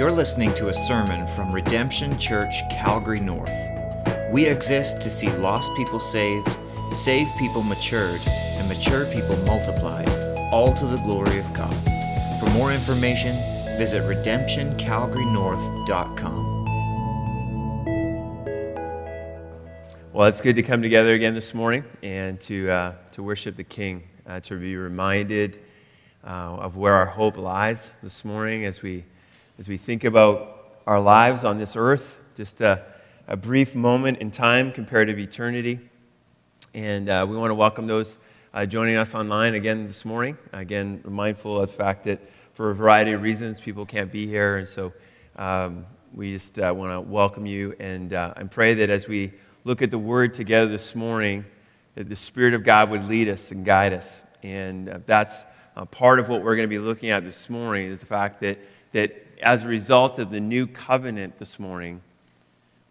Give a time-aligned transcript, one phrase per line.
[0.00, 3.52] You're listening to a sermon from Redemption Church, Calgary North.
[4.32, 6.56] We exist to see lost people saved,
[6.90, 10.08] saved people matured, and mature people multiplied,
[10.54, 11.74] all to the glory of God.
[12.40, 13.36] For more information,
[13.76, 16.64] visit redemptioncalgarynorth.com.
[20.14, 23.64] Well, it's good to come together again this morning and to, uh, to worship the
[23.64, 25.60] King, uh, to be reminded
[26.24, 29.04] uh, of where our hope lies this morning as we,
[29.60, 32.18] as we think about our lives on this earth.
[32.34, 32.82] Just a,
[33.28, 35.78] a brief moment in time compared to eternity.
[36.72, 38.16] And uh, we want to welcome those
[38.54, 40.38] uh, joining us online again this morning.
[40.54, 42.20] Again, mindful of the fact that
[42.54, 44.56] for a variety of reasons, people can't be here.
[44.56, 44.94] And so
[45.36, 45.84] um,
[46.14, 49.30] we just uh, want to welcome you and, and pray that as we
[49.64, 51.44] look at the Word together this morning,
[51.96, 54.24] that the Spirit of God would lead us and guide us.
[54.42, 55.44] And uh, that's
[55.76, 58.40] uh, part of what we're going to be looking at this morning is the fact
[58.40, 58.58] that,
[58.92, 62.02] that as a result of the new covenant this morning,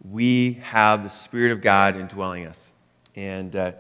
[0.09, 2.73] we have the Spirit of God indwelling us.
[3.16, 3.73] And uh,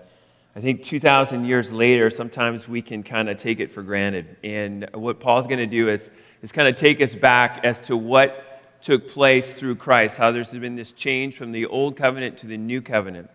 [0.55, 4.35] I think 2,000 years later, sometimes we can kind of take it for granted.
[4.43, 6.11] And what Paul's going to do is,
[6.41, 10.51] is kind of take us back as to what took place through Christ, how there's
[10.51, 13.29] been this change from the old covenant to the new covenant.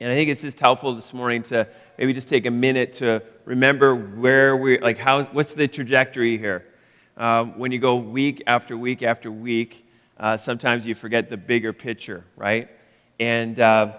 [0.00, 3.22] And I think it's just helpful this morning to maybe just take a minute to
[3.44, 6.64] remember where we're, like how what's the trajectory here.
[7.20, 9.86] Um, when you go week after week after week,
[10.18, 12.68] uh, sometimes you forget the bigger picture, right?
[13.20, 13.92] And uh,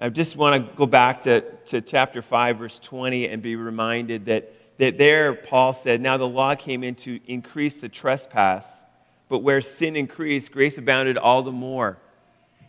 [0.00, 4.26] I just want to go back to, to chapter 5, verse 20, and be reminded
[4.26, 8.84] that, that there Paul said, Now the law came in to increase the trespass
[9.28, 11.98] but where sin increased, grace abounded all the more.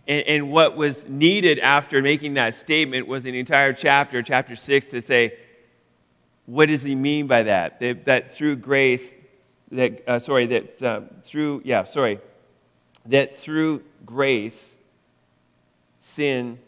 [0.07, 4.87] And, and, what was needed after making that statement was an entire chapter, chapter 6,
[4.87, 5.37] to say,
[6.47, 7.79] what does he mean by that?
[7.79, 9.13] That, that through grace,
[9.71, 12.19] that, uh, sorry, that uh, through, yeah, sorry,
[13.05, 14.77] that through grace,
[15.99, 16.59] sin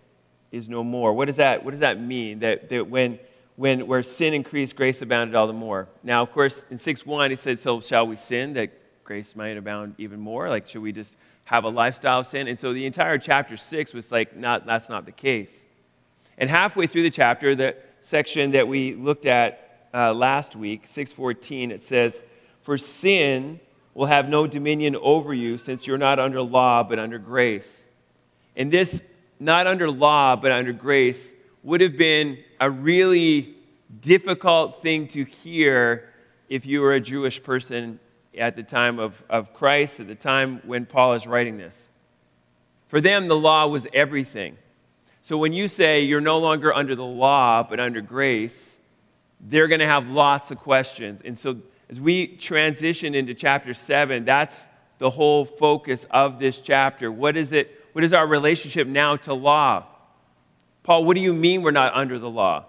[0.52, 1.14] is no more.
[1.14, 2.40] What does that, what does that mean?
[2.40, 3.20] That, that when,
[3.56, 5.88] when, where sin increased, grace abounded all the more.
[6.04, 8.54] Now, of course, in 6 1, he said, So shall we sin?
[8.54, 8.72] That
[9.04, 10.50] grace might abound even more?
[10.50, 12.48] Like, should we just have a lifestyle of sin?
[12.48, 15.66] And so the entire chapter six was like, not, that's not the case.
[16.38, 21.72] And halfway through the chapter, the section that we looked at uh, last week, 614,
[21.72, 22.24] it says,
[22.64, 23.60] For sin
[23.94, 27.88] will have no dominion over you, since you're not under law, but under grace.
[28.56, 29.02] And this,
[29.40, 31.34] not under law, but under grace,
[31.64, 33.56] would have been a really
[34.00, 36.10] difficult thing to hear
[36.50, 38.00] if you were a Jewish person
[38.38, 41.90] at the time of, of Christ, at the time when Paul is writing this.
[42.88, 44.58] For them, the law was everything.
[45.22, 48.78] So when you say you're no longer under the law, but under grace,
[49.40, 51.22] they're going to have lots of questions.
[51.24, 51.58] And so
[51.92, 57.12] as we transition into chapter 7, that's the whole focus of this chapter.
[57.12, 57.78] What is it?
[57.92, 59.86] What is our relationship now to law?
[60.84, 62.66] Paul, what do you mean we're not under the law?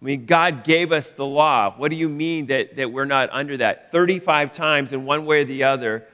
[0.00, 1.74] I mean, God gave us the law.
[1.76, 3.90] What do you mean that, that we're not under that?
[3.90, 6.06] 35 times, in one way or the other,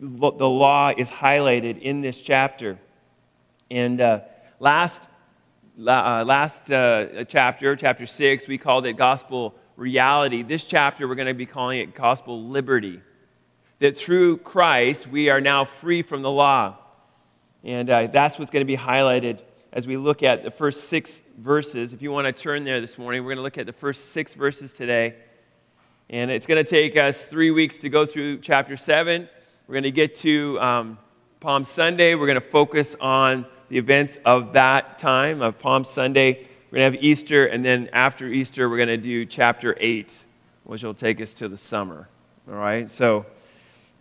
[0.00, 2.78] the law is highlighted in this chapter.
[3.70, 4.20] And uh,
[4.58, 5.10] last,
[5.78, 10.42] uh, last uh, chapter, chapter 6, we called it gospel reality.
[10.42, 13.00] This chapter, we're going to be calling it gospel liberty.
[13.78, 16.76] That through Christ, we are now free from the law.
[17.62, 19.40] And uh, that's what's going to be highlighted
[19.72, 21.92] as we look at the first six verses.
[21.92, 24.06] If you want to turn there this morning, we're going to look at the first
[24.06, 25.14] six verses today.
[26.10, 29.28] And it's going to take us three weeks to go through chapter seven.
[29.68, 30.98] We're going to get to um,
[31.38, 32.16] Palm Sunday.
[32.16, 36.47] We're going to focus on the events of that time, of Palm Sunday.
[36.70, 40.24] We're going to have Easter, and then after Easter, we're going to do chapter 8,
[40.64, 42.08] which will take us to the summer.
[42.46, 42.90] All right?
[42.90, 43.24] So,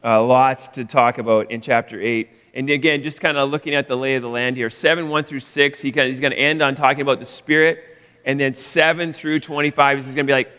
[0.03, 2.29] uh, lots to talk about in chapter 8.
[2.53, 5.23] And again, just kind of looking at the lay of the land here 7, 1
[5.23, 7.83] through 6, he kind of, he's going to end on talking about the Spirit.
[8.25, 10.51] And then 7 through 25, he's going to be like,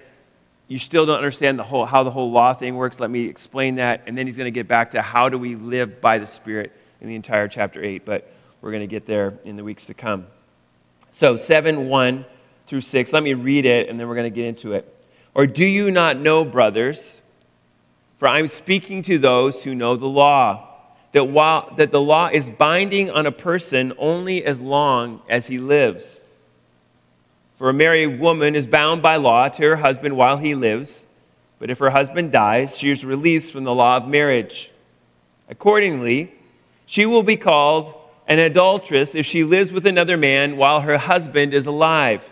[0.66, 3.00] you still don't understand the whole, how the whole law thing works.
[3.00, 4.04] Let me explain that.
[4.06, 6.72] And then he's going to get back to how do we live by the Spirit
[7.02, 8.06] in the entire chapter 8.
[8.06, 8.32] But
[8.62, 10.26] we're going to get there in the weeks to come.
[11.10, 12.24] So 7, 1
[12.66, 13.12] through 6.
[13.12, 14.94] Let me read it, and then we're going to get into it.
[15.34, 17.22] Or do you not know, brothers?
[18.18, 20.68] For I'm speaking to those who know the law
[21.12, 25.58] that, while, that the law is binding on a person only as long as he
[25.58, 26.24] lives.
[27.56, 31.06] For a married woman is bound by law to her husband while he lives,
[31.58, 34.70] but if her husband dies, she is released from the law of marriage.
[35.48, 36.34] Accordingly,
[36.86, 37.94] she will be called
[38.28, 42.30] an adulteress if she lives with another man while her husband is alive.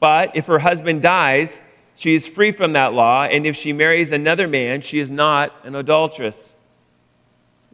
[0.00, 1.60] But if her husband dies,
[1.94, 5.54] she is free from that law, and if she marries another man, she is not
[5.64, 6.54] an adulteress.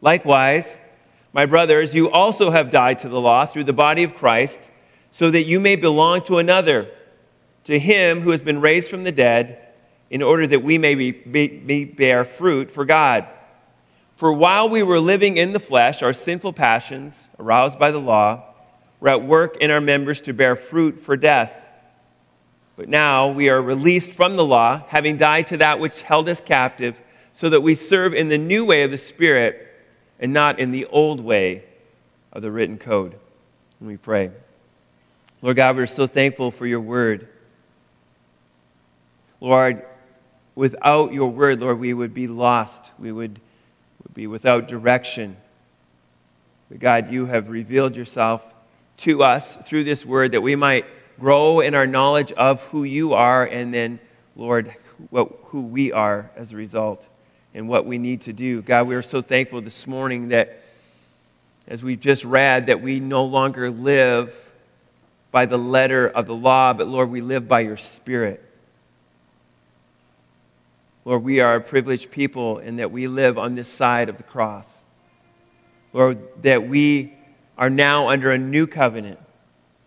[0.01, 0.79] Likewise,
[1.33, 4.69] my brothers, you also have died to the law through the body of Christ,
[5.09, 6.89] so that you may belong to another,
[7.63, 9.67] to him who has been raised from the dead,
[10.09, 13.25] in order that we may be, be, bear fruit for God.
[14.21, 18.43] For while we were living in the flesh, our sinful passions, aroused by the law,
[18.99, 21.67] were at work in our members to bear fruit for death.
[22.75, 26.39] But now we are released from the law, having died to that which held us
[26.39, 27.01] captive,
[27.33, 29.67] so that we serve in the new way of the Spirit
[30.19, 31.63] and not in the old way
[32.31, 33.15] of the written code.
[33.79, 34.29] And we pray.
[35.41, 37.27] Lord God, we're so thankful for your word.
[39.39, 39.83] Lord,
[40.53, 42.91] without your word, Lord, we would be lost.
[42.99, 43.39] We would,
[44.03, 45.37] would be without direction.
[46.69, 48.53] But God, you have revealed yourself
[48.97, 50.85] to us through this word that we might
[51.19, 53.99] grow in our knowledge of who you are and then,
[54.35, 54.73] Lord,
[55.11, 57.09] who we are as a result
[57.53, 58.61] and what we need to do.
[58.61, 60.63] God, we are so thankful this morning that,
[61.67, 64.51] as we've just read, that we no longer live
[65.31, 68.43] by the letter of the law, but Lord, we live by your Spirit.
[71.03, 74.23] Lord, we are a privileged people in that we live on this side of the
[74.23, 74.85] cross.
[75.93, 77.13] Lord, that we
[77.57, 79.19] are now under a new covenant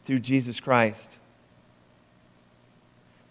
[0.04, 1.18] through Jesus Christ.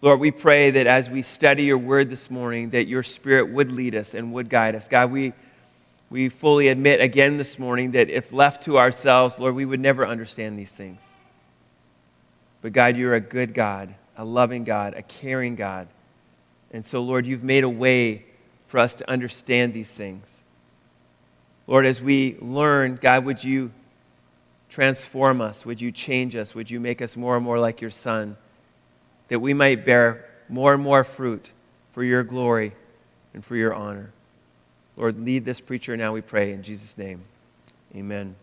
[0.00, 3.72] Lord, we pray that as we study your word this morning, that your spirit would
[3.72, 4.86] lead us and would guide us.
[4.86, 5.32] God, we,
[6.10, 10.06] we fully admit again this morning that if left to ourselves, Lord, we would never
[10.06, 11.14] understand these things.
[12.60, 15.88] But God, you're a good God, a loving God, a caring God.
[16.74, 18.26] And so, Lord, you've made a way
[18.66, 20.42] for us to understand these things.
[21.66, 23.70] Lord, as we learn, God, would you
[24.68, 25.64] transform us?
[25.64, 26.54] Would you change us?
[26.54, 28.36] Would you make us more and more like your Son?
[29.28, 31.52] that we might bear more and more fruit
[31.92, 32.72] for your glory
[33.32, 34.12] and for your honor.
[34.96, 37.22] Lord, lead this preacher now, we pray, in Jesus' name.
[37.96, 38.36] Amen.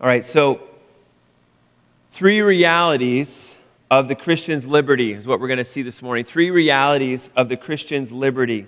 [0.00, 0.60] All right, so
[2.10, 3.55] three realities
[3.90, 6.24] of the Christian's liberty is what we're going to see this morning.
[6.24, 8.66] Three realities of the Christian's liberty.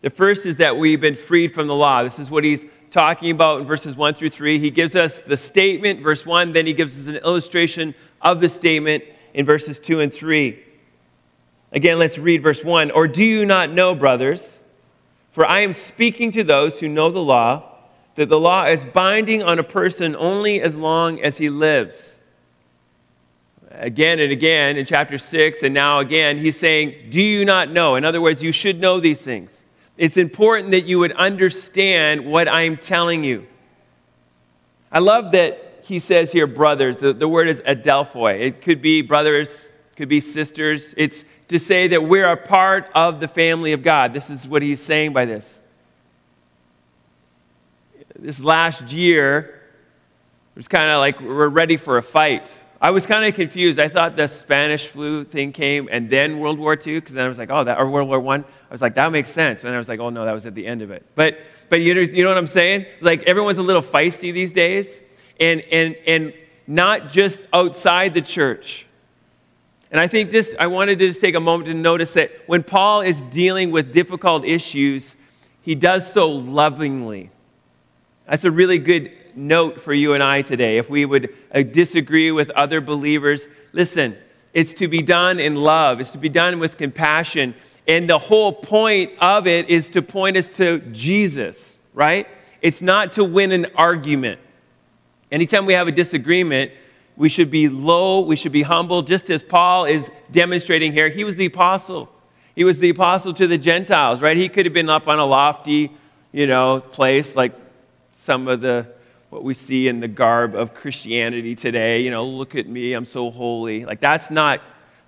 [0.00, 2.02] The first is that we've been freed from the law.
[2.02, 4.58] This is what he's talking about in verses 1 through 3.
[4.58, 8.48] He gives us the statement, verse 1, then he gives us an illustration of the
[8.48, 10.62] statement, in verses 2 and 3.
[11.72, 12.92] Again, let's read verse 1.
[12.92, 14.62] Or do you not know, brothers?
[15.32, 17.64] For I am speaking to those who know the law,
[18.14, 22.20] that the law is binding on a person only as long as he lives.
[23.76, 27.96] Again and again in chapter 6, and now again, he's saying, Do you not know?
[27.96, 29.64] In other words, you should know these things.
[29.96, 33.46] It's important that you would understand what I'm telling you.
[34.90, 37.00] I love that he says here brothers.
[37.00, 38.40] The, the word is adelphoi.
[38.40, 40.94] It could be brothers, could be sisters.
[40.96, 44.14] It's to say that we're a part of the family of God.
[44.14, 45.60] This is what he's saying by this.
[48.18, 49.60] This last year,
[50.54, 52.58] it was kind of like we're ready for a fight.
[52.84, 53.78] I was kind of confused.
[53.78, 57.28] I thought the Spanish flu thing came and then World War II, because then I
[57.28, 58.40] was like, oh, that, or World War I.
[58.40, 59.64] I was like, that makes sense.
[59.64, 61.02] And I was like, oh, no, that was at the end of it.
[61.14, 61.38] But,
[61.70, 62.84] but you, know, you know what I'm saying?
[63.00, 65.00] Like, everyone's a little feisty these days
[65.40, 66.34] and, and, and
[66.66, 68.86] not just outside the church.
[69.90, 72.62] And I think just, I wanted to just take a moment to notice that when
[72.62, 75.16] Paul is dealing with difficult issues,
[75.62, 77.30] he does so lovingly.
[78.26, 80.78] That's a really good note for you and I today.
[80.78, 84.16] If we would uh, disagree with other believers, listen,
[84.52, 87.54] it's to be done in love, it's to be done with compassion.
[87.86, 92.26] And the whole point of it is to point us to Jesus, right?
[92.62, 94.40] It's not to win an argument.
[95.30, 96.72] Anytime we have a disagreement,
[97.16, 101.08] we should be low, we should be humble, just as Paul is demonstrating here.
[101.08, 102.08] He was the apostle.
[102.54, 104.36] He was the apostle to the Gentiles, right?
[104.36, 105.90] He could have been up on a lofty,
[106.32, 107.52] you know, place like
[108.12, 108.86] some of the
[109.30, 112.02] what we see in the garb of Christianity today.
[112.02, 113.84] You know, look at me, I'm so holy.
[113.84, 114.60] Like that's not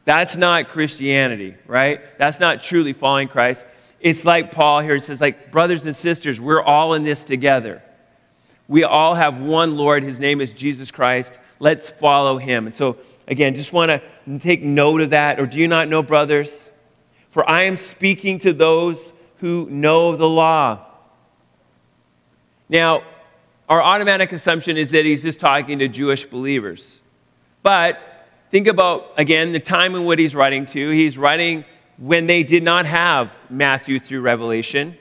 [0.04, 2.00] that's not Christianity, right?
[2.18, 3.66] That's not truly following Christ.
[4.00, 7.82] It's like Paul here says like brothers and sisters, we're all in this together.
[8.68, 10.02] We all have one Lord.
[10.02, 11.38] His name is Jesus Christ.
[11.58, 12.66] Let's follow him.
[12.66, 15.38] And so, again, just want to take note of that.
[15.38, 16.70] Or do you not know, brothers?
[17.30, 20.84] For I am speaking to those who know the law.
[22.68, 23.02] Now,
[23.68, 27.00] our automatic assumption is that he's just talking to Jewish believers.
[27.62, 28.00] But
[28.50, 30.90] think about, again, the time in what he's writing to.
[30.90, 31.64] He's writing
[31.98, 34.96] when they did not have Matthew through Revelation.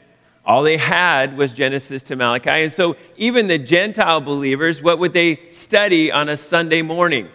[0.46, 2.50] All they had was Genesis to Malachi.
[2.50, 7.30] And so, even the Gentile believers, what would they study on a Sunday morning?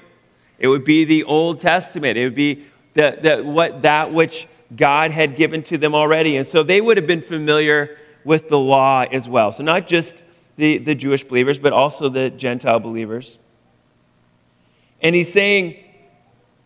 [0.59, 2.19] It would be the Old Testament.
[2.19, 6.37] It would be the, the, what, that which God had given to them already.
[6.37, 9.51] And so, they would have been familiar with the law as well.
[9.53, 10.25] So, not just
[10.61, 13.39] the, the Jewish believers, but also the Gentile believers.
[15.01, 15.77] And he's saying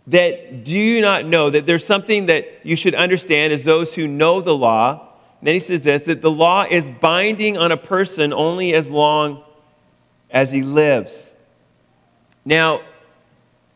[0.08, 4.08] that do you not know that there's something that you should understand as those who
[4.08, 5.08] know the law?
[5.40, 8.90] And then he says this that the law is binding on a person only as
[8.90, 9.44] long
[10.28, 11.32] as he lives.
[12.44, 12.80] Now,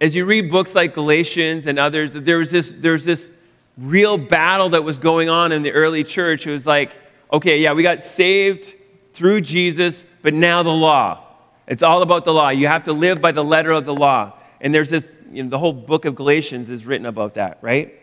[0.01, 3.31] as you read books like Galatians and others, there's this, there's this
[3.77, 6.47] real battle that was going on in the early church.
[6.47, 6.93] It was like,
[7.33, 8.75] okay, yeah, we got saved
[9.19, 11.25] through Jesus, but now the law.
[11.67, 12.51] It's all about the law.
[12.51, 14.39] You have to live by the letter of the law.
[14.61, 18.01] And there's this, you know, the whole book of Galatians is written about that, right?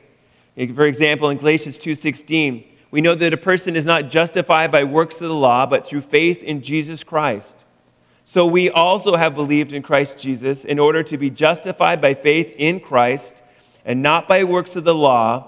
[0.74, 5.22] For example, in Galatians 2:16, we know that a person is not justified by works
[5.22, 7.65] of the law, but through faith in Jesus Christ.
[8.25, 12.53] So we also have believed in Christ Jesus in order to be justified by faith
[12.57, 13.41] in Christ
[13.86, 15.48] and not by works of the law,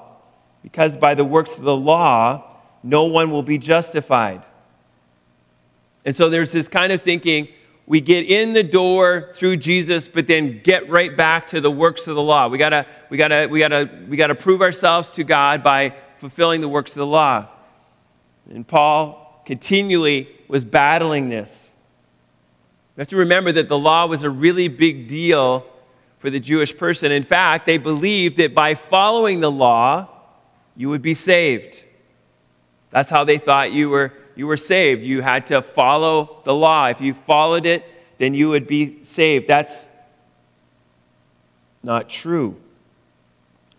[0.64, 4.44] because by the works of the law, no one will be justified.
[6.08, 7.50] And so there's this kind of thinking
[7.86, 12.08] we get in the door through Jesus, but then get right back to the works
[12.08, 12.48] of the law.
[12.48, 16.70] We gotta, we gotta, we gotta, we gotta prove ourselves to God by fulfilling the
[16.70, 17.50] works of the law.
[18.50, 21.74] And Paul continually was battling this.
[22.96, 25.66] You have to remember that the law was a really big deal
[26.20, 27.12] for the Jewish person.
[27.12, 30.08] In fact, they believed that by following the law,
[30.74, 31.84] you would be saved.
[32.92, 35.04] That's how they thought you were you were saved.
[35.04, 36.88] You had to follow the law.
[36.88, 37.84] If you followed it,
[38.20, 39.48] then you would be saved.
[39.48, 39.88] That's
[41.82, 42.56] not true.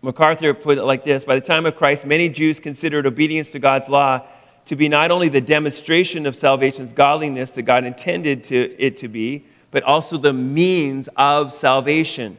[0.01, 3.59] MacArthur put it like this By the time of Christ, many Jews considered obedience to
[3.59, 4.21] God's law
[4.65, 9.07] to be not only the demonstration of salvation's godliness that God intended to, it to
[9.07, 12.37] be, but also the means of salvation,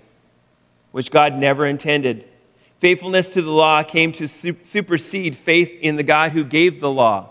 [0.93, 2.29] which God never intended.
[2.79, 7.31] Faithfulness to the law came to supersede faith in the God who gave the law.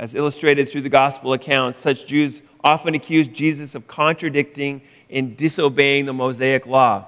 [0.00, 4.80] As illustrated through the gospel accounts, such Jews often accused Jesus of contradicting
[5.10, 7.04] and disobeying the Mosaic law.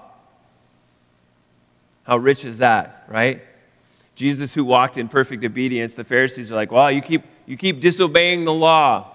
[2.02, 3.42] How rich is that, right?
[4.14, 7.80] Jesus, who walked in perfect obedience, the Pharisees are like, well, you keep, you keep
[7.80, 9.10] disobeying the law.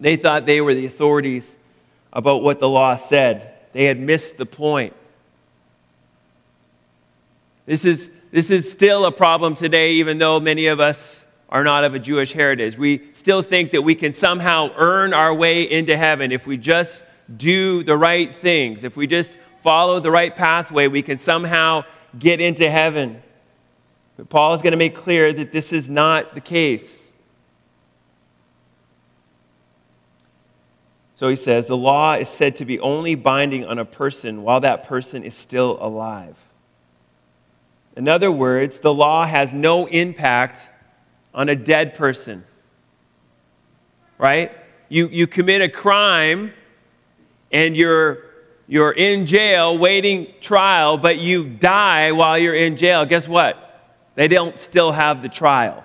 [0.00, 1.56] They thought they were the authorities
[2.12, 3.54] about what the law said.
[3.74, 4.92] They had missed the point.
[7.64, 11.84] This is, this is still a problem today, even though many of us are not
[11.84, 12.76] of a Jewish heritage.
[12.76, 17.04] We still think that we can somehow earn our way into heaven if we just
[17.34, 18.84] do the right things.
[18.84, 21.84] If we just follow the right pathway, we can somehow
[22.18, 23.22] get into heaven.
[24.16, 27.10] But Paul is going to make clear that this is not the case.
[31.14, 34.60] So he says the law is said to be only binding on a person while
[34.60, 36.36] that person is still alive.
[37.96, 40.70] In other words, the law has no impact
[41.34, 42.44] on a dead person.
[44.18, 44.52] Right?
[44.88, 46.52] You, you commit a crime
[47.52, 48.24] and you're,
[48.66, 53.06] you're in jail waiting trial, but you die while you're in jail.
[53.06, 53.64] Guess what?
[54.14, 55.84] They don't still have the trial.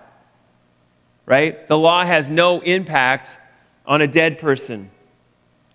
[1.25, 1.67] Right?
[1.67, 3.39] The law has no impact
[3.85, 4.89] on a dead person.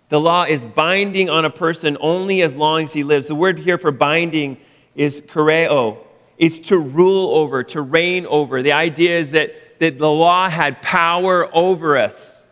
[0.09, 3.29] The law is binding on a person only as long as he lives.
[3.29, 4.59] The word here for binding
[4.95, 5.99] is kureo.
[6.38, 8.62] It's to rule over, to reign over.
[8.62, 12.45] The idea is that that the law had power over us.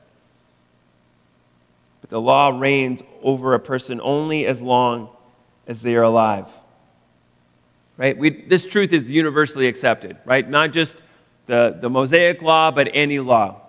[2.00, 5.10] But the law reigns over a person only as long
[5.66, 6.48] as they are alive.
[7.96, 8.16] Right?
[8.16, 10.48] We, this truth is universally accepted, right?
[10.48, 11.02] Not just
[11.46, 13.62] the, the Mosaic law, but any law.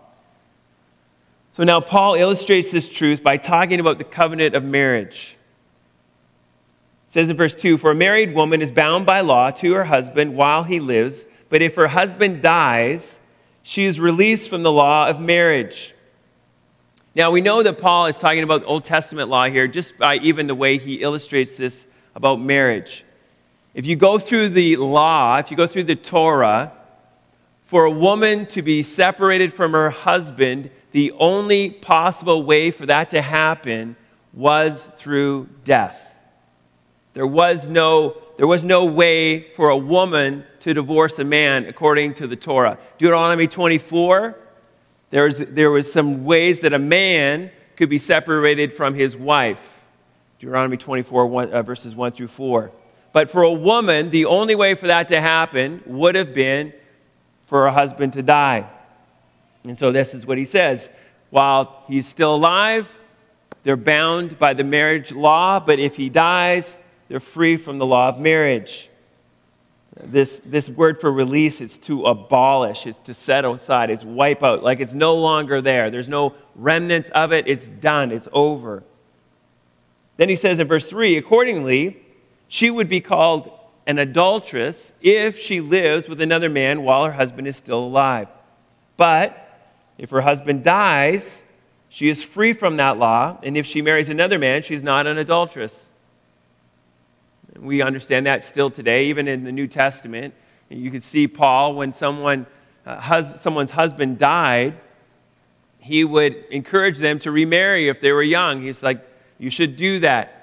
[1.50, 5.37] So now Paul illustrates this truth by talking about the covenant of marriage.
[7.08, 9.86] It says in verse 2 For a married woman is bound by law to her
[9.86, 13.22] husband while he lives, but if her husband dies,
[13.64, 15.96] she is released from the law of marriage.
[17.16, 20.48] Now, we know that Paul is talking about Old Testament law here just by even
[20.48, 23.06] the way he illustrates this about marriage.
[23.74, 26.74] If you go through the law, if you go through the Torah,
[27.64, 33.10] for a woman to be separated from her husband, the only possible way for that
[33.12, 33.96] to happen
[34.34, 36.17] was through death.
[37.18, 42.14] There was no there was no way for a woman to divorce a man according
[42.14, 42.78] to the Torah.
[43.00, 44.38] Deuteronomy 24,
[45.10, 49.84] there was, there was some ways that a man could be separated from his wife.
[50.38, 52.72] Deuteronomy 24, one, uh, verses 1 through 4.
[53.12, 56.72] But for a woman, the only way for that to happen would have been
[57.48, 58.70] for her husband to die.
[59.64, 60.92] And so this is what he says.
[61.32, 62.88] While he's still alive,
[63.64, 66.78] they're bound by the marriage law, but if he dies,
[67.08, 68.90] they're free from the law of marriage.
[70.00, 74.62] This, this word for release is to abolish, it's to set aside, it's wipe out,
[74.62, 75.90] like it's no longer there.
[75.90, 78.84] There's no remnants of it, it's done, it's over.
[80.18, 81.98] Then he says in verse 3 accordingly,
[82.48, 83.50] she would be called
[83.88, 88.28] an adulteress if she lives with another man while her husband is still alive.
[88.98, 89.44] But
[89.98, 91.44] if her husband dies,
[91.90, 95.18] she is free from that law, and if she marries another man, she's not an
[95.18, 95.92] adulteress.
[97.60, 100.34] We understand that still today, even in the New Testament.
[100.70, 102.46] You can see Paul, when someone,
[102.86, 104.76] uh, hus- someone's husband died,
[105.80, 108.62] he would encourage them to remarry if they were young.
[108.62, 109.06] He's like,
[109.40, 110.34] you should do that.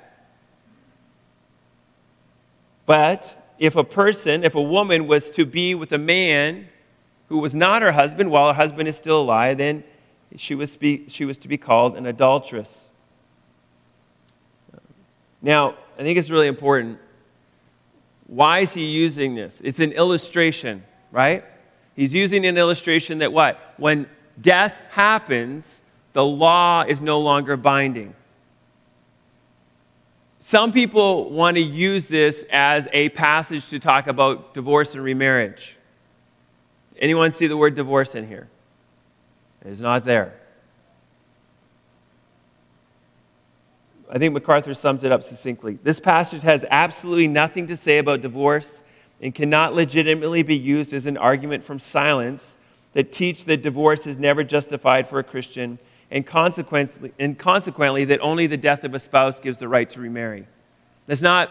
[2.87, 6.68] But if a person, if a woman was to be with a man
[7.28, 9.85] who was not her husband while her husband is still alive, then
[10.37, 10.78] she was,
[11.09, 12.88] she was to be called an adulteress.
[15.40, 16.99] Now, I think it's really important.
[18.26, 19.60] Why is he using this?
[19.62, 21.44] It's an illustration, right?
[21.94, 23.60] He's using an illustration that what?
[23.76, 24.08] When
[24.40, 28.14] death happens, the law is no longer binding.
[30.40, 35.76] Some people want to use this as a passage to talk about divorce and remarriage.
[36.98, 38.48] Anyone see the word divorce in here?
[39.64, 40.34] It is not there.
[44.14, 45.76] I think MacArthur sums it up succinctly.
[45.83, 48.85] This passage has absolutely nothing to say about divorce
[49.21, 52.56] and cannot legitimately be used as an argument from silence
[52.92, 55.80] that teach that divorce is never justified for a Christian
[56.12, 60.00] and consequently, and consequently that only the death of a spouse gives the right to
[60.00, 60.47] remarry.
[61.06, 61.50] That's not,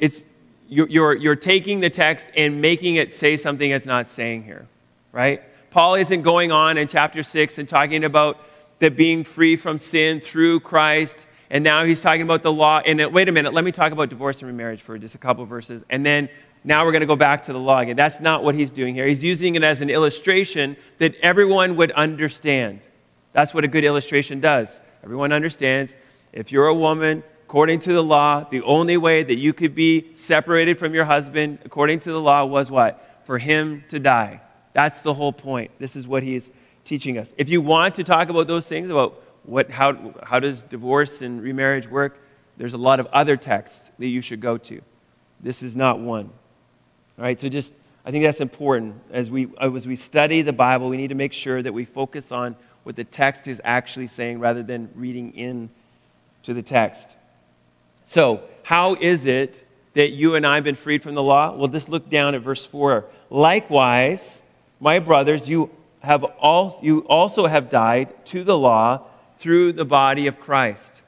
[0.00, 0.26] it's,
[0.68, 4.66] you're, you're taking the text and making it say something it's not saying here,
[5.12, 5.42] right?
[5.70, 8.40] Paul isn't going on in chapter 6 and talking about
[8.80, 11.28] the being free from sin through Christ.
[11.52, 12.80] And now he's talking about the law.
[12.84, 15.18] And uh, wait a minute, let me talk about divorce and remarriage for just a
[15.18, 15.84] couple verses.
[15.90, 16.30] And then
[16.64, 17.94] now we're going to go back to the law again.
[17.94, 19.06] That's not what he's doing here.
[19.06, 22.80] He's using it as an illustration that everyone would understand.
[23.34, 24.80] That's what a good illustration does.
[25.04, 25.94] Everyone understands
[26.32, 30.06] if you're a woman according to the law, the only way that you could be
[30.14, 33.20] separated from your husband, according to the law, was what?
[33.24, 34.40] For him to die.
[34.72, 35.70] That's the whole point.
[35.78, 36.50] This is what he's
[36.84, 37.34] teaching us.
[37.36, 41.42] If you want to talk about those things, about what, how, how does divorce and
[41.42, 42.20] remarriage work,
[42.56, 44.80] there's a lot of other texts that you should go to.
[45.40, 46.30] This is not one.
[47.18, 47.74] All right, so just,
[48.04, 48.94] I think that's important.
[49.10, 52.32] As we, as we study the Bible, we need to make sure that we focus
[52.32, 55.70] on what the text is actually saying rather than reading in
[56.44, 57.16] to the text.
[58.04, 61.54] So, how is it that you and I have been freed from the law?
[61.54, 63.04] Well, just look down at verse 4.
[63.30, 64.42] Likewise,
[64.80, 65.70] my brothers, you,
[66.02, 69.06] have also, you also have died to the law
[69.42, 71.02] through the body of Christ.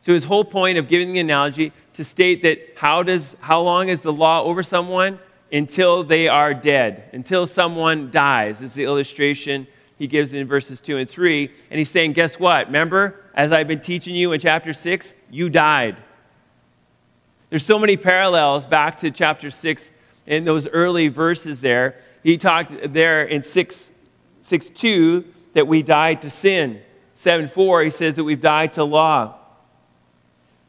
[0.00, 3.88] So, his whole point of giving the analogy to state that how, does, how long
[3.88, 5.20] is the law over someone?
[5.52, 9.66] Until they are dead, until someone dies, is the illustration
[9.98, 11.50] he gives in verses 2 and 3.
[11.70, 12.66] And he's saying, Guess what?
[12.66, 15.96] Remember, as I've been teaching you in chapter 6, you died.
[17.48, 19.92] There's so many parallels back to chapter 6
[20.26, 21.96] in those early verses there.
[22.22, 23.90] He talked there in 6,
[24.40, 26.80] 6 2 that we died to sin.
[27.20, 29.34] 7 4, he says that we've died to law.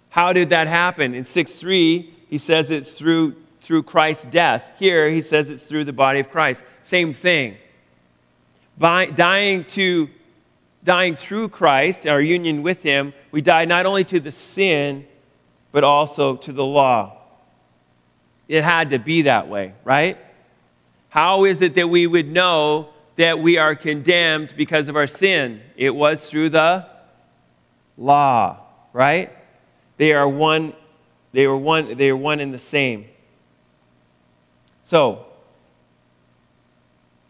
[0.09, 1.15] How did that happen?
[1.15, 4.73] In 6 3, he says it's through, through Christ's death.
[4.77, 6.65] Here, he says it's through the body of Christ.
[6.83, 7.55] Same thing
[8.77, 10.09] by dying to
[10.83, 15.07] dying through Christ, our union with him, we die not only to the sin,
[15.71, 17.17] but also to the law.
[18.49, 20.17] It had to be that way, right?
[21.07, 25.61] How is it that we would know that we are condemned because of our sin?
[25.75, 26.87] It was through the
[27.97, 28.57] law,
[28.93, 29.31] right?
[29.97, 30.73] They are one,
[31.31, 33.05] they are one, they are one and the same.
[34.81, 35.25] So,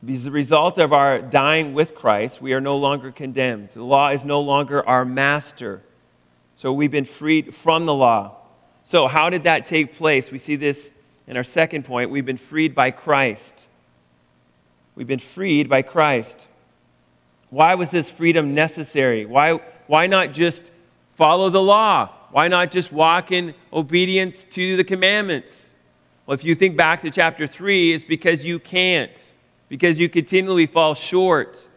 [0.07, 3.71] as a result of our dying with Christ, we are no longer condemned.
[3.71, 5.83] The law is no longer our master.
[6.55, 8.37] So we've been freed from the law.
[8.83, 10.31] So, how did that take place?
[10.31, 10.91] We see this
[11.27, 12.09] in our second point.
[12.09, 13.67] We've been freed by Christ.
[14.95, 16.47] We've been freed by Christ.
[17.49, 19.25] Why was this freedom necessary?
[19.25, 20.71] Why, why not just
[21.11, 22.09] follow the law?
[22.31, 25.71] Why not just walk in obedience to the commandments?
[26.25, 29.31] Well, if you think back to chapter 3, it's because you can't
[29.71, 31.69] because you continually fall short.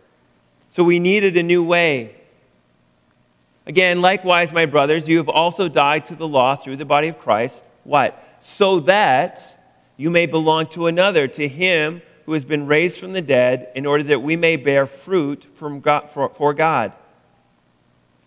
[0.69, 2.17] So we needed a new way.
[3.67, 7.21] Again, likewise, my brothers, you have also died to the law through the body of
[7.21, 7.65] Christ.
[7.85, 8.21] What?
[8.41, 9.57] So that
[9.97, 13.87] you may belong to another, to him who has been raised from the dead, in
[13.87, 16.93] order that we may bear fruit from God, for, for God.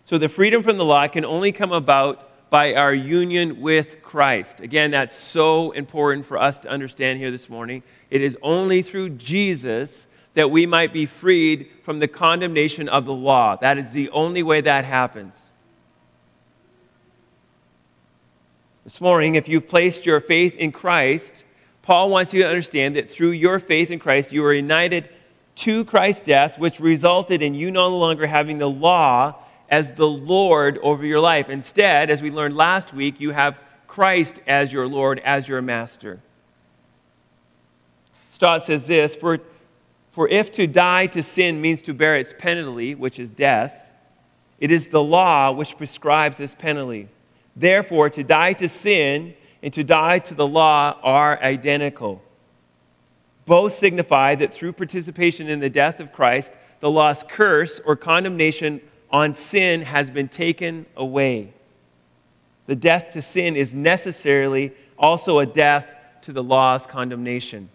[0.04, 4.60] So the freedom from the law can only come about by our union with Christ.
[4.60, 7.82] Again, that's so important for us to understand here this morning.
[8.08, 13.12] It is only through Jesus that we might be freed from the condemnation of the
[13.12, 13.56] law.
[13.56, 15.52] That is the only way that happens.
[18.84, 21.44] This morning, if you've placed your faith in Christ,
[21.88, 25.08] Paul wants you to understand that through your faith in Christ, you are united
[25.54, 29.36] to Christ's death, which resulted in you no longer having the law
[29.70, 31.48] as the Lord over your life.
[31.48, 36.20] Instead, as we learned last week, you have Christ as your Lord, as your master.
[38.28, 39.38] Stott says this for,
[40.12, 43.94] for if to die to sin means to bear its penalty, which is death,
[44.60, 47.08] it is the law which prescribes this penalty.
[47.56, 52.22] Therefore, to die to sin and to die to the law are identical.
[53.46, 58.80] Both signify that through participation in the death of Christ, the law's curse or condemnation
[59.10, 61.52] on sin has been taken away.
[62.66, 67.70] The death to sin is necessarily also a death to the law's condemnation.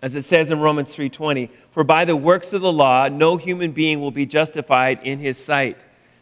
[0.00, 3.72] As it says in Romans 3:20, for by the works of the law no human
[3.72, 5.78] being will be justified in his sight,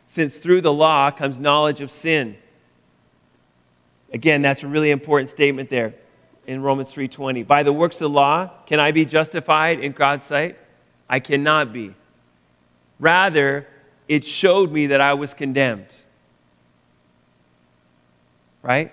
[0.06, 2.36] since through the law comes knowledge of sin.
[4.14, 5.92] Again, that's a really important statement there
[6.46, 7.42] in Romans 3:20.
[7.42, 10.56] By the works of the law, can I be justified in God's sight?
[11.10, 11.94] I cannot be.
[13.00, 13.66] Rather,
[14.06, 15.92] it showed me that I was condemned.
[18.62, 18.92] Right?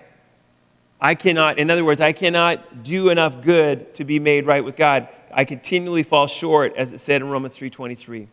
[1.00, 4.76] I cannot, in other words, I cannot do enough good to be made right with
[4.76, 5.06] God.
[5.32, 8.26] I continually fall short, as it said in Romans 3.23.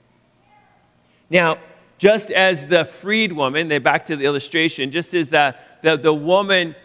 [1.29, 1.59] Now,
[1.99, 6.13] just as the freed woman, they back to the illustration, just as the, the, the
[6.13, 6.75] woman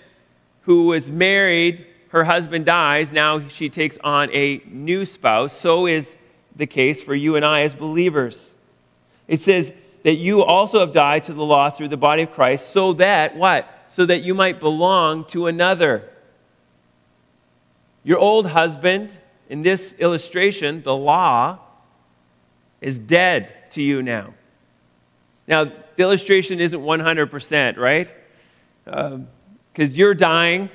[0.62, 6.18] who was married, her husband dies, now she takes on a new spouse, so is
[6.56, 8.54] the case for you and I as believers.
[9.26, 9.72] It says,
[10.04, 13.34] that you also have died to the law through the body of Christ, so that,
[13.36, 13.66] what?
[13.88, 16.08] So that you might belong to another.
[18.04, 21.58] Your old husband, in this illustration, the law,
[22.82, 24.34] is dead to you now.
[25.48, 28.14] Now, the illustration isn't 100%, right?
[28.84, 29.28] Because um,
[29.76, 30.68] you're dying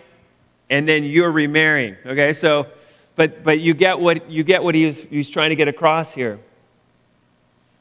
[0.69, 2.33] and then you're remarrying, okay?
[2.33, 2.67] So,
[3.15, 6.39] but, but you get what, you get what he's, he's trying to get across here.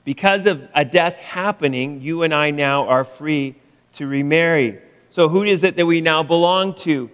[0.05, 3.57] Because of a death happening, you and I now are free
[3.93, 4.79] to remarry.
[5.11, 7.11] So, who is it that we now belong to?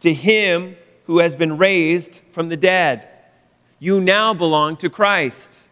[0.00, 3.08] To him who has been raised from the dead.
[3.78, 5.68] You now belong to Christ.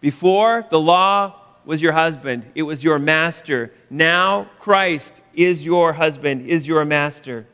[0.00, 3.72] Before, the law was your husband, it was your master.
[3.88, 7.46] Now, Christ is your husband, is your master.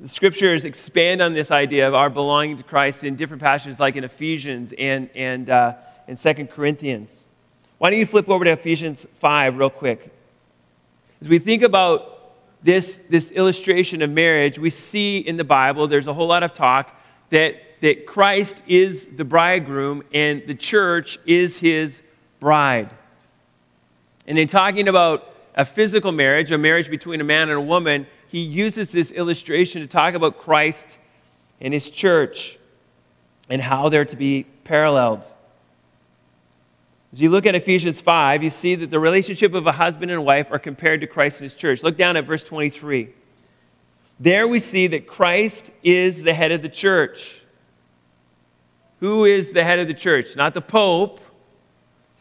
[0.00, 3.96] The scriptures expand on this idea of our belonging to Christ in different passages, like
[3.96, 5.74] in Ephesians and, and uh,
[6.08, 7.26] in 2 Corinthians.
[7.78, 10.12] Why don't you flip over to Ephesians 5 real quick?
[11.20, 16.06] As we think about this, this illustration of marriage, we see in the Bible there's
[16.06, 21.60] a whole lot of talk that, that Christ is the bridegroom and the church is
[21.60, 22.02] his
[22.42, 22.90] bride.
[24.26, 28.04] And in talking about a physical marriage, a marriage between a man and a woman,
[28.26, 30.98] he uses this illustration to talk about Christ
[31.60, 32.58] and his church
[33.48, 35.24] and how they're to be paralleled.
[37.12, 40.24] As you look at Ephesians 5, you see that the relationship of a husband and
[40.24, 41.84] wife are compared to Christ and his church.
[41.84, 43.10] Look down at verse 23.
[44.18, 47.44] There we see that Christ is the head of the church.
[48.98, 50.34] Who is the head of the church?
[50.34, 51.20] Not the Pope,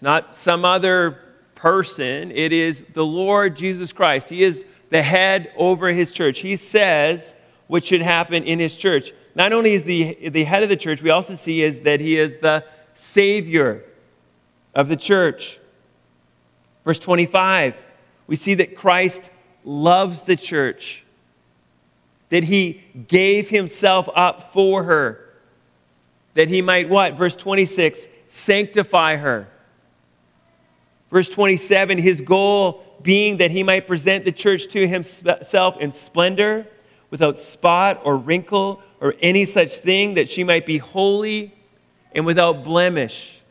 [0.01, 1.19] it's not some other
[1.53, 4.29] person, it is the Lord Jesus Christ.
[4.29, 6.39] He is the head over his church.
[6.39, 7.35] He says
[7.67, 9.11] what should happen in his church.
[9.35, 12.17] Not only is the, the head of the church, we also see is that he
[12.17, 13.83] is the Savior
[14.73, 15.59] of the church.
[16.83, 17.77] Verse 25,
[18.25, 19.29] we see that Christ
[19.63, 21.05] loves the church,
[22.29, 25.29] that he gave himself up for her,
[26.33, 27.13] that he might what?
[27.13, 29.47] Verse 26, sanctify her.
[31.11, 36.67] Verse 27, his goal being that he might present the church to himself in splendor,
[37.09, 41.53] without spot or wrinkle or any such thing, that she might be holy
[42.13, 43.41] and without blemish.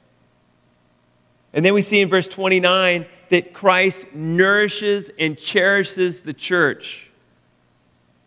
[1.53, 7.11] And then we see in verse 29 that Christ nourishes and cherishes the church.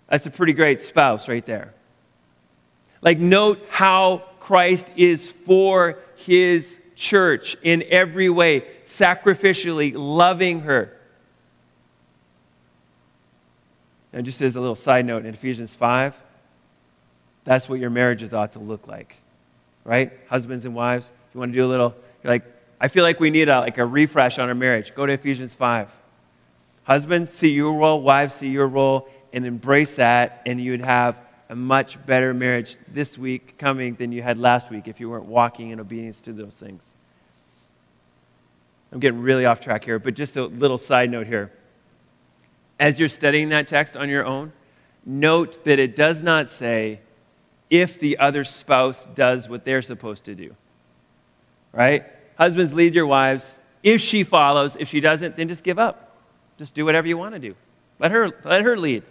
[0.10, 1.74] That's a pretty great spouse right there.
[3.02, 10.98] Like, note how Christ is for his church in every way, sacrificially loving her.
[14.14, 16.16] And just as a little side note, in Ephesians 5,
[17.44, 19.18] that's what your marriages ought to look like,
[19.84, 20.14] right?
[20.30, 22.46] Husbands and wives, you want to do a little, you're like,
[22.80, 24.96] I feel like we need a, like a refresh on our marriage.
[24.96, 25.92] Go to Ephesians 5.
[26.84, 31.56] Husbands, see your role, wives, see your role, and embrace that, and you'd have a
[31.56, 35.70] much better marriage this week coming than you had last week if you weren't walking
[35.70, 36.94] in obedience to those things.
[38.92, 41.52] I'm getting really off track here, but just a little side note here.
[42.80, 44.54] As you're studying that text on your own,
[45.06, 47.00] note that it does not say
[47.70, 50.56] if the other spouse does what they're supposed to do.
[51.72, 52.06] Right?
[52.38, 53.58] Husbands, lead your wives.
[53.82, 56.16] If she follows, if she doesn't, then just give up.
[56.58, 57.56] Just do whatever you want to do.
[58.00, 59.04] Let her, let her lead.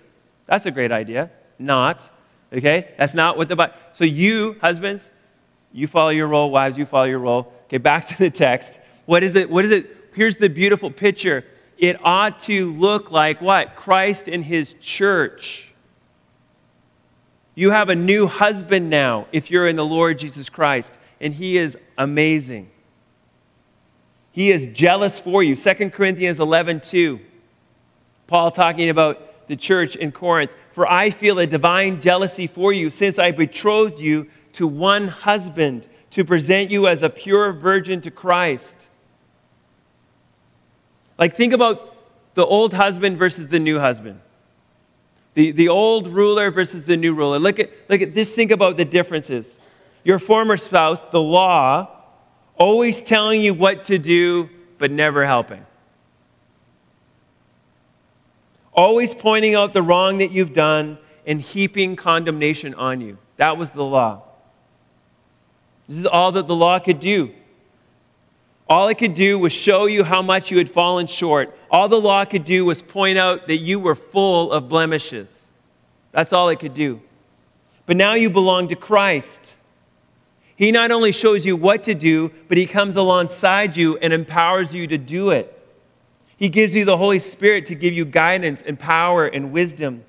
[0.47, 1.31] That's a great idea.
[1.59, 2.11] Not.
[2.53, 2.89] Okay?
[2.99, 3.75] That's not what the Bible.
[3.93, 5.11] So you, husbands,
[5.73, 6.51] you follow your role.
[6.51, 7.53] Wives, you follow your role.
[7.65, 8.81] Okay, back to the text.
[9.07, 9.51] What is it?
[9.51, 9.97] What is it?
[10.15, 11.45] Here's the beautiful picture.
[11.79, 13.75] It ought to look like what?
[13.75, 15.73] Christ and his church.
[17.55, 21.59] You have a new husband now if you're in the Lord Jesus Christ, and he
[21.59, 22.71] is amazing.
[24.31, 25.55] He is jealous for you.
[25.55, 27.21] 2 Corinthians 11 2.
[28.27, 30.57] Paul talking about the church in Corinth.
[30.71, 35.89] For I feel a divine jealousy for you, since I betrothed you to one husband
[36.13, 38.89] to present you as a pure virgin to Christ.
[41.19, 41.95] Like, think about
[42.33, 44.21] the old husband versus the new husband.
[45.35, 47.39] The, the old ruler versus the new ruler.
[47.39, 49.61] Look at, look at this, think about the differences.
[50.03, 51.89] Your former spouse, the law,
[52.57, 55.67] always telling you what to do, but never helping.
[58.73, 63.19] Always pointing out the wrong that you've done and heaping condemnation on you.
[63.37, 64.23] That was the law.
[65.89, 67.33] This is all that the law could do.
[68.69, 71.55] All it could do was show you how much you had fallen short.
[71.71, 75.51] All the law could do was point out that you were full of blemishes.
[76.13, 77.03] That's all it could do.
[77.85, 79.59] But now you belong to Christ.
[80.57, 84.75] He not only shows you what to do, but He comes alongside you and empowers
[84.75, 85.62] you to do it.
[86.43, 90.03] He gives you the Holy Spirit to give you guidance and power and wisdom.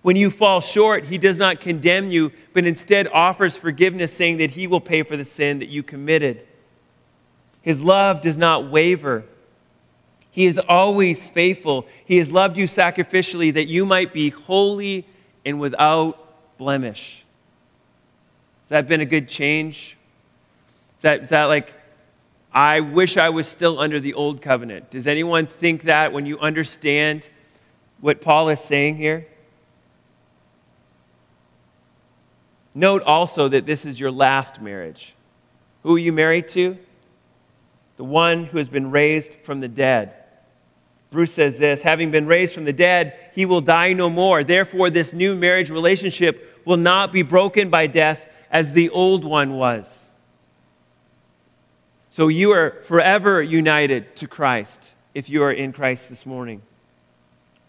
[0.00, 4.52] When you fall short, He does not condemn you, but instead offers forgiveness, saying that
[4.52, 6.46] He will pay for the sin that you committed.
[7.60, 9.26] His love does not waver.
[10.30, 11.86] He is always faithful.
[12.06, 15.06] He has loved you sacrificially that you might be holy
[15.44, 17.26] and without blemish.
[18.62, 19.98] Has that been a good change?
[20.96, 21.74] Is that, is that like,
[22.52, 24.90] I wish I was still under the old covenant?
[24.90, 27.28] Does anyone think that when you understand
[28.00, 29.26] what Paul is saying here?
[32.74, 35.14] Note also that this is your last marriage.
[35.82, 36.78] Who are you married to?
[37.98, 40.14] the one who has been raised from the dead.
[41.10, 44.44] Bruce says this having been raised from the dead, he will die no more.
[44.44, 49.54] Therefore, this new marriage relationship will not be broken by death as the old one
[49.54, 50.06] was.
[52.18, 56.62] So you are forever united to Christ if you are in Christ this morning.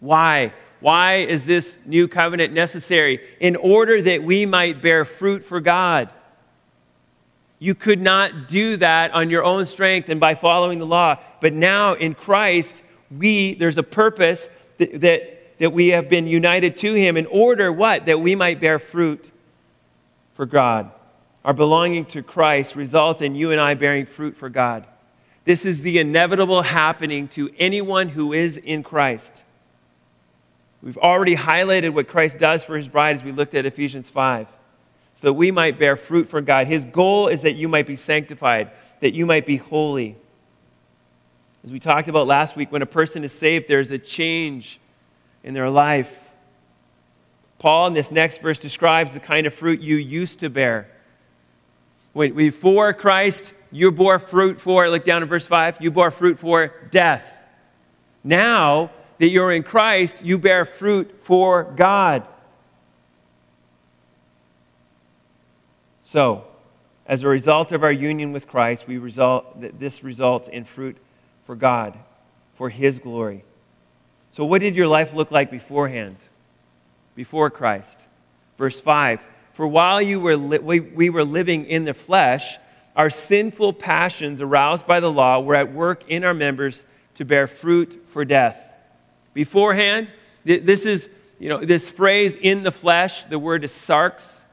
[0.00, 0.52] Why?
[0.80, 3.20] Why is this new covenant necessary?
[3.38, 6.10] In order that we might bear fruit for God.
[7.60, 11.18] You could not do that on your own strength and by following the law.
[11.40, 12.82] But now in Christ,
[13.16, 17.70] we, there's a purpose that, that, that we have been united to Him in order
[17.70, 18.06] what?
[18.06, 19.30] That we might bear fruit
[20.34, 20.90] for God.
[21.44, 24.86] Our belonging to Christ results in you and I bearing fruit for God.
[25.44, 29.44] This is the inevitable happening to anyone who is in Christ.
[30.82, 34.48] We've already highlighted what Christ does for his bride as we looked at Ephesians 5
[35.14, 36.66] so that we might bear fruit for God.
[36.66, 40.16] His goal is that you might be sanctified, that you might be holy.
[41.64, 44.80] As we talked about last week, when a person is saved, there's a change
[45.44, 46.30] in their life.
[47.58, 50.88] Paul, in this next verse, describes the kind of fruit you used to bear.
[52.14, 56.74] Before Christ, you bore fruit for, look down at verse 5, you bore fruit for
[56.90, 57.36] death.
[58.24, 62.26] Now that you're in Christ, you bear fruit for God.
[66.02, 66.44] So,
[67.06, 70.96] as a result of our union with Christ, we result, this results in fruit
[71.44, 71.98] for God,
[72.54, 73.44] for His glory.
[74.32, 76.16] So, what did your life look like beforehand,
[77.14, 78.08] before Christ?
[78.58, 79.26] Verse 5
[79.60, 82.56] For while you were li- we, we were living in the flesh,
[82.96, 87.46] our sinful passions aroused by the law were at work in our members to bear
[87.46, 88.72] fruit for death.
[89.34, 90.14] Beforehand,
[90.46, 94.44] this is, you know, this phrase in the flesh, the word is sarx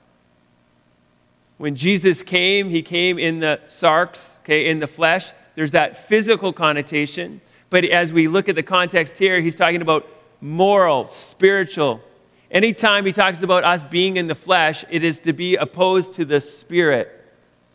[1.55, 5.31] when Jesus came, he came in the sarx, okay, in the flesh.
[5.55, 7.39] There's that physical connotation.
[7.69, 10.05] But as we look at the context here, he's talking about
[10.41, 12.01] moral, spiritual.
[12.49, 16.25] Anytime he talks about us being in the flesh, it is to be opposed to
[16.25, 17.13] the spirit.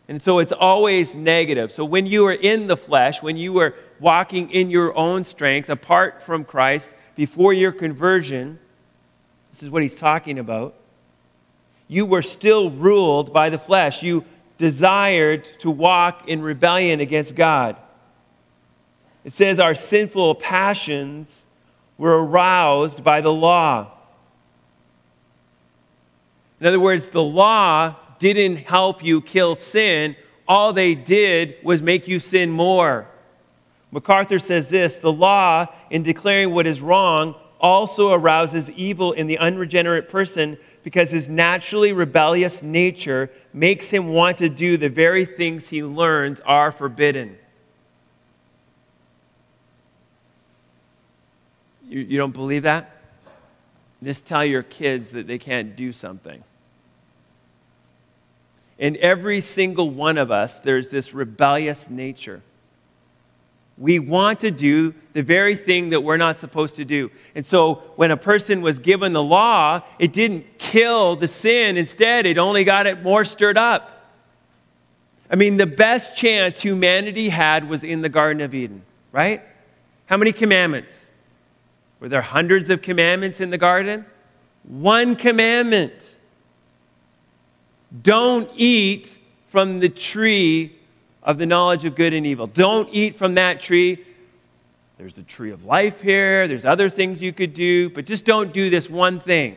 [0.09, 1.71] And so it's always negative.
[1.71, 5.69] So when you were in the flesh, when you were walking in your own strength
[5.69, 8.59] apart from Christ before your conversion,
[9.51, 10.75] this is what he's talking about.
[11.87, 14.03] You were still ruled by the flesh.
[14.03, 14.25] You
[14.57, 17.77] desired to walk in rebellion against God.
[19.25, 21.47] It says our sinful passions
[21.99, 23.91] were aroused by the law.
[26.63, 30.15] In other words, the law didn't help you kill sin,
[30.47, 33.09] all they did was make you sin more.
[33.91, 39.39] MacArthur says this the law, in declaring what is wrong, also arouses evil in the
[39.39, 45.69] unregenerate person because his naturally rebellious nature makes him want to do the very things
[45.69, 47.37] he learns are forbidden.
[51.89, 52.99] You, you don't believe that?
[54.01, 56.45] Just tell your kids that they can't do something.
[58.79, 62.43] In every single one of us, there's this rebellious nature.
[63.79, 67.11] We want to do the very thing that we're not supposed to do.
[67.35, 71.77] And so when a person was given the law, it didn't kill the sin.
[71.77, 74.11] Instead, it only got it more stirred up.
[75.31, 79.43] I mean, the best chance humanity had was in the Garden of Eden, right?
[80.07, 81.11] How many commandments?
[82.01, 84.05] Were there hundreds of commandments in the garden?
[84.65, 86.19] One commandment.
[88.01, 90.79] Don't eat from the tree
[91.23, 92.47] of the knowledge of good and evil.
[92.47, 94.05] Don't eat from that tree.
[94.97, 98.53] There's the tree of life here, there's other things you could do, but just don't
[98.53, 99.57] do this one thing.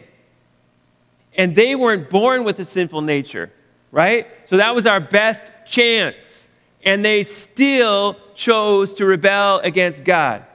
[1.38, 3.52] And they weren't born with a sinful nature,
[3.92, 4.28] right?
[4.46, 6.48] So that was our best chance.
[6.84, 10.46] And they still chose to rebel against God.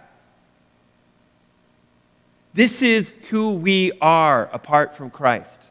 [2.52, 5.70] This is who we are apart from Christ.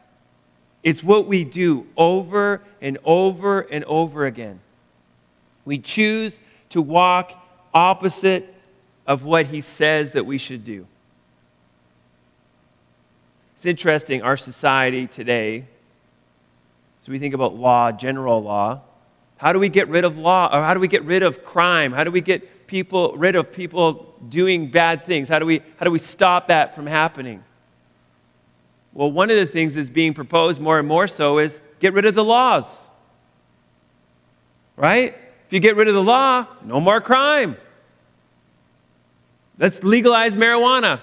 [0.82, 4.60] It's what we do over and over and over again.
[5.64, 6.40] We choose
[6.70, 7.32] to walk
[7.74, 8.54] opposite
[9.06, 10.86] of what he says that we should do.
[13.54, 15.66] It's interesting, our society today,
[17.00, 18.82] so we think about law, general law.
[19.38, 20.46] How do we get rid of law?
[20.52, 21.92] Or how do we get rid of crime?
[21.92, 25.28] How do we get people rid of people doing bad things?
[25.28, 27.42] How do we, how do we stop that from happening?
[28.92, 32.04] Well, one of the things that's being proposed more and more so is get rid
[32.04, 32.88] of the laws.
[34.76, 35.14] Right?
[35.46, 37.56] If you get rid of the law, no more crime.
[39.58, 41.00] Let's legalize marijuana.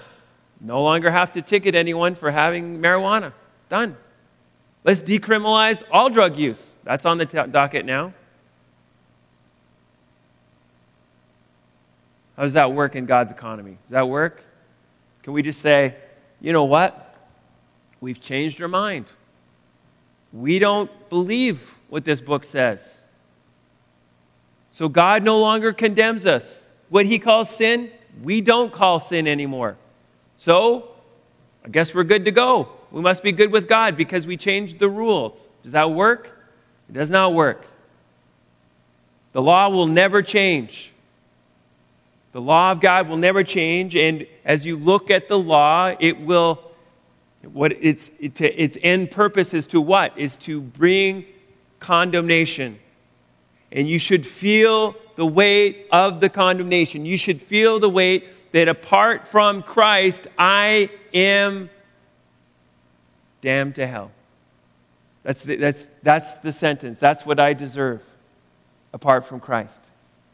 [0.60, 3.32] No longer have to ticket anyone for having marijuana.
[3.68, 3.96] Done.
[4.84, 6.76] Let's decriminalize all drug use.
[6.82, 8.12] That's on the t- docket now.
[12.36, 13.78] How does that work in God's economy?
[13.86, 14.44] Does that work?
[15.22, 15.96] Can we just say,
[16.40, 17.07] you know what?
[18.00, 19.06] We've changed our mind.
[20.32, 23.00] We don't believe what this book says.
[24.70, 26.68] So God no longer condemns us.
[26.88, 27.90] What he calls sin,
[28.22, 29.76] we don't call sin anymore.
[30.36, 30.90] So
[31.64, 32.68] I guess we're good to go.
[32.90, 35.48] We must be good with God because we changed the rules.
[35.62, 36.38] Does that work?
[36.88, 37.66] It does not work.
[39.32, 40.92] The law will never change.
[42.32, 46.20] The law of God will never change, and as you look at the law, it
[46.20, 46.67] will
[47.42, 50.16] what its, its end purpose is to what?
[50.18, 51.24] Is to bring
[51.78, 52.78] condemnation.
[53.70, 57.04] And you should feel the weight of the condemnation.
[57.04, 61.70] You should feel the weight that apart from Christ, I am
[63.40, 64.10] damned to hell.
[65.22, 66.98] That's the, that's, that's the sentence.
[66.98, 68.02] That's what I deserve
[68.92, 69.90] apart from Christ.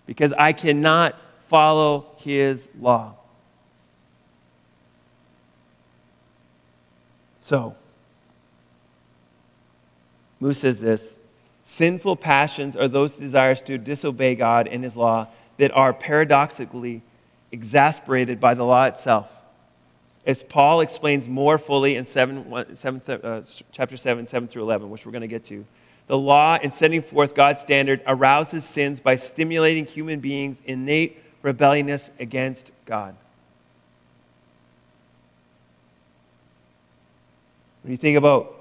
[0.07, 1.17] Because I cannot
[1.49, 3.15] follow his law.
[7.45, 7.77] So,
[10.41, 11.19] Moo says this
[11.63, 15.27] Sinful passions are those desires to disobey God and His law
[15.59, 17.03] that are paradoxically
[17.53, 19.31] exasperated by the law itself.
[20.25, 25.05] As Paul explains more fully in seven, seven, uh, chapter 7, 7 through 11, which
[25.05, 25.67] we're going to get to,
[26.07, 32.11] the law, in setting forth God's standard, arouses sins by stimulating human beings' innate rebelliousness
[32.19, 33.15] against God.
[37.85, 38.55] When you think about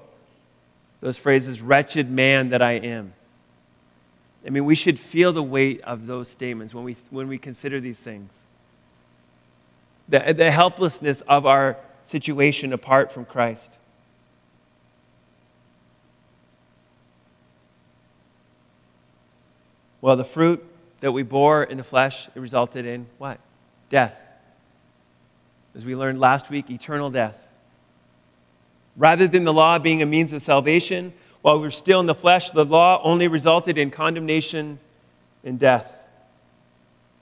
[1.00, 3.14] those phrases, wretched man that I am.
[4.46, 7.80] I mean, we should feel the weight of those statements when we, when we consider
[7.80, 8.44] these things.
[10.10, 13.78] The, the helplessness of our situation apart from Christ.
[20.02, 20.62] Well, the fruit
[21.00, 23.40] that we bore in the flesh, it resulted in what?
[23.88, 24.22] Death.
[25.74, 27.43] As we learned last week, eternal death.
[28.96, 32.14] Rather than the law being a means of salvation, while we are still in the
[32.14, 34.78] flesh, the law only resulted in condemnation
[35.42, 36.00] and death.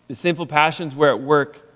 [0.09, 1.69] The sinful passions were at work.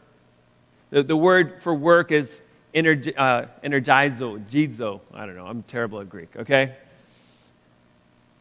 [0.91, 2.43] The, the word for work is
[2.75, 5.01] energi- uh, energizo, jizo.
[5.13, 6.75] I don't know, I'm terrible at Greek, okay?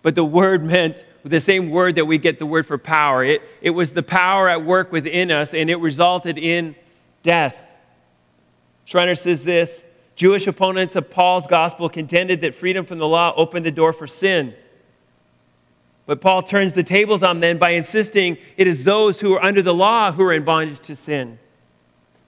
[0.01, 3.23] But the word meant the same word that we get the word for power.
[3.23, 6.75] It, it was the power at work within us, and it resulted in
[7.23, 7.71] death.
[8.83, 9.83] Schreiner says this
[10.15, 14.07] Jewish opponents of Paul's gospel contended that freedom from the law opened the door for
[14.07, 14.53] sin.
[16.05, 19.61] But Paul turns the tables on them by insisting it is those who are under
[19.61, 21.39] the law who are in bondage to sin.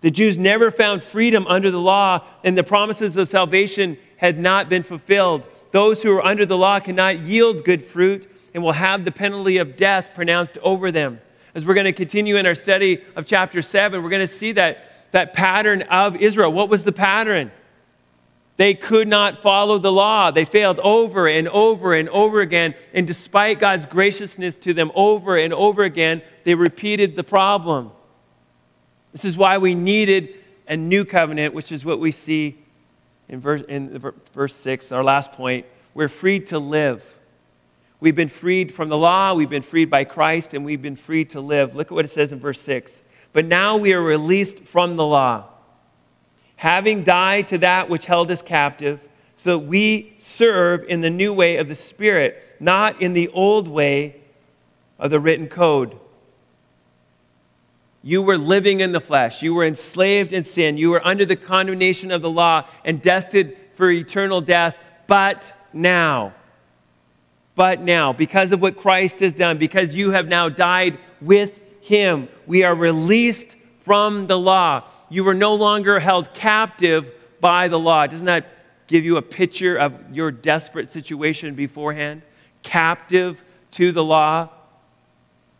[0.02, 4.70] The Jews never found freedom under the law, and the promises of salvation had not
[4.70, 5.48] been fulfilled.
[5.72, 9.58] Those who are under the law cannot yield good fruit and will have the penalty
[9.58, 11.22] of death pronounced over them.
[11.54, 14.52] As we're going to continue in our study of chapter 7, we're going to see
[14.54, 16.52] that, that pattern of Israel.
[16.52, 17.52] What was the pattern?
[18.58, 20.32] They could not follow the law.
[20.32, 22.74] They failed over and over and over again.
[22.92, 27.92] And despite God's graciousness to them over and over again, they repeated the problem.
[29.12, 30.34] This is why we needed
[30.68, 32.58] a new covenant, which is what we see
[33.30, 34.00] in verse, in
[34.34, 35.66] verse 6, our last point.
[35.94, 37.18] We're freed to live.
[38.00, 41.32] We've been freed from the law, we've been freed by Christ, and we've been freed
[41.32, 41.76] to live.
[41.76, 43.02] Look at what it says in verse 6.
[43.34, 45.46] But now we are released from the law
[46.58, 49.02] having died to that which held us captive,
[49.36, 53.68] so that we serve in the new way of the Spirit, not in the old
[53.68, 54.16] way
[55.00, 55.98] of the written code.
[58.02, 59.44] You were living in the flesh.
[59.44, 60.78] You were enslaved in sin.
[60.78, 64.80] You were under the condemnation of the law and destined for eternal death.
[65.08, 66.34] But now,
[67.54, 72.30] but now, because of what Christ has done, because you have now died with him,
[72.46, 78.08] we are released from the law you were no longer held captive by the law.
[78.08, 82.22] Doesn't that give you a picture of your desperate situation beforehand?
[82.64, 84.50] Captive to the law.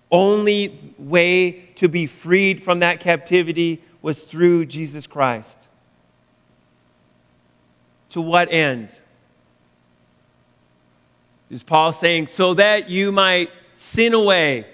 [0.10, 5.68] Only way to be freed from that captivity was through Jesus Christ.
[8.12, 9.02] To what end?
[11.50, 14.66] Is Paul saying, so that you might sin away,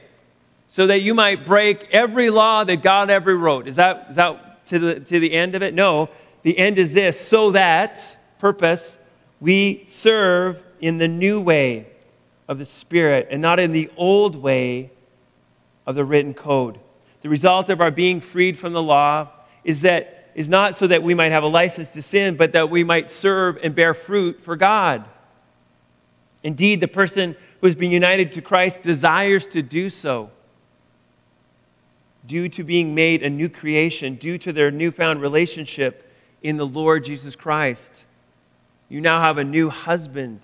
[0.68, 3.68] so that you might break every law that God ever wrote?
[3.68, 5.74] Is that, is that to the, to the end of it?
[5.74, 6.10] No.
[6.44, 8.98] The end is this so that, purpose,
[9.40, 11.88] we serve in the new way
[12.48, 14.92] of the Spirit and not in the old way
[15.86, 16.80] of the written code.
[17.22, 19.30] The result of our being freed from the law
[19.64, 22.70] is that is not so that we might have a license to sin, but that
[22.70, 25.06] we might serve and bear fruit for God.
[26.42, 30.32] Indeed, the person who has been united to Christ desires to do so
[32.26, 36.12] due to being made a new creation, due to their newfound relationship
[36.42, 38.06] in the Lord Jesus Christ.
[38.90, 40.42] You now have a new husband.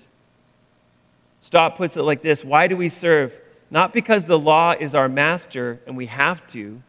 [1.42, 3.40] Stott puts it like this Why do we serve?
[3.72, 6.82] Not because the law is our master and we have to,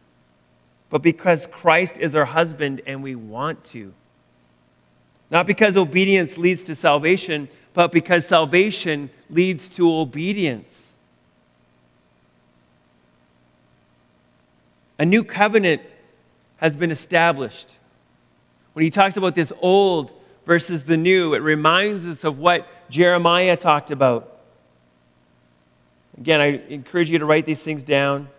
[0.89, 3.93] but because Christ is our husband and we want to.
[5.29, 10.90] Not because obedience leads to salvation, but because salvation leads to obedience.
[15.01, 15.81] A new covenant
[16.57, 17.79] has been established.
[18.73, 20.11] When he talks about this old
[20.45, 24.37] versus the new, it reminds us of what Jeremiah talked about.
[26.19, 28.29] Again, I encourage you to write these things down.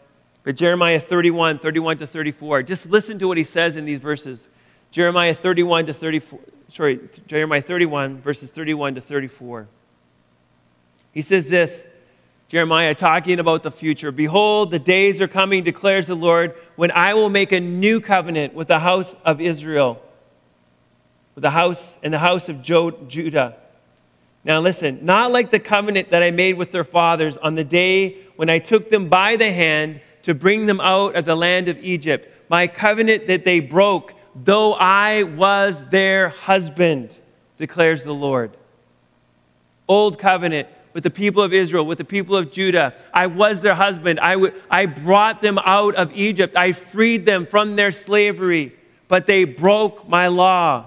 [0.44, 4.48] But Jeremiah 31, 31 to 34, just listen to what he says in these verses.
[4.92, 6.38] Jeremiah 31 to 34,
[6.68, 9.66] sorry, Jeremiah 31, verses 31 to 34.
[11.10, 11.88] He says this
[12.52, 14.12] Jeremiah talking about the future.
[14.12, 18.52] Behold, the days are coming, declares the Lord, when I will make a new covenant
[18.52, 20.02] with the house of Israel,
[21.34, 23.56] with the house and the house of Judah.
[24.44, 28.18] Now listen, not like the covenant that I made with their fathers on the day
[28.36, 31.82] when I took them by the hand to bring them out of the land of
[31.82, 37.18] Egypt, my covenant that they broke, though I was their husband,
[37.56, 38.58] declares the Lord.
[39.88, 42.94] Old covenant with the people of Israel, with the people of Judah.
[43.12, 44.20] I was their husband.
[44.20, 46.56] I, w- I brought them out of Egypt.
[46.56, 48.74] I freed them from their slavery,
[49.08, 50.86] but they broke my law.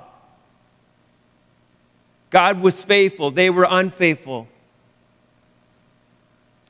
[2.30, 4.48] God was faithful, they were unfaithful.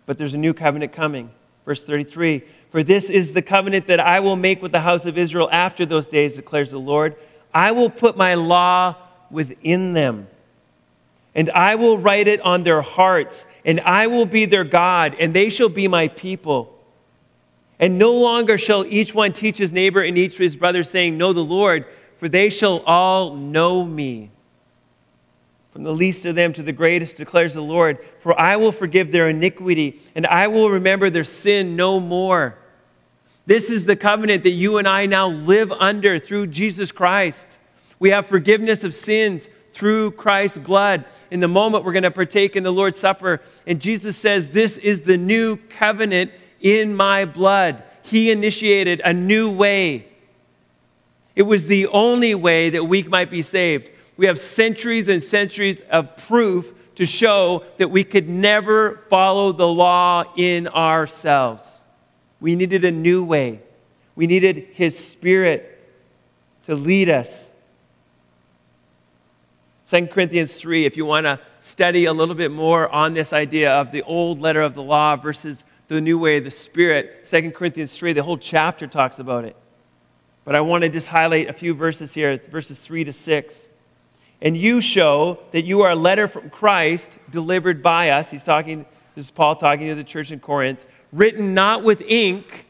[0.05, 1.31] But there's a new covenant coming.
[1.65, 5.17] Verse 33 For this is the covenant that I will make with the house of
[5.17, 7.15] Israel after those days, declares the Lord.
[7.53, 8.95] I will put my law
[9.31, 10.27] within them
[11.35, 15.33] and I will write it on their hearts, and I will be their God, and
[15.33, 16.71] they shall be my people.
[17.77, 21.33] And no longer shall each one teach his neighbor and each his brother, saying, Know
[21.33, 24.31] the Lord, for they shall all know me.
[25.73, 29.11] From the least of them to the greatest, declares the Lord, for I will forgive
[29.11, 32.57] their iniquity, and I will remember their sin no more.
[33.45, 37.59] This is the covenant that you and I now live under through Jesus Christ.
[37.99, 41.03] We have forgiveness of sins through Christ's blood.
[41.29, 44.77] In the moment, we're going to partake in the Lord's Supper, and Jesus says, This
[44.77, 47.83] is the new covenant in my blood.
[48.01, 50.07] He initiated a new way.
[51.35, 53.89] It was the only way that we might be saved.
[54.15, 59.67] We have centuries and centuries of proof to show that we could never follow the
[59.67, 61.83] law in ourselves.
[62.39, 63.59] We needed a new way.
[64.15, 65.71] We needed His Spirit
[66.63, 67.51] to lead us.
[69.87, 73.71] 2 Corinthians 3, if you want to study a little bit more on this idea
[73.71, 77.51] of the old letter of the law versus the new way of the Spirit, 2
[77.51, 79.55] Corinthians 3, the whole chapter talks about it.
[80.43, 83.69] But I want to just highlight a few verses here, it's verses 3 to 6.
[84.41, 88.31] And you show that you are a letter from Christ delivered by us.
[88.31, 92.65] He's talking, this is Paul talking to the church in Corinth, written not with ink,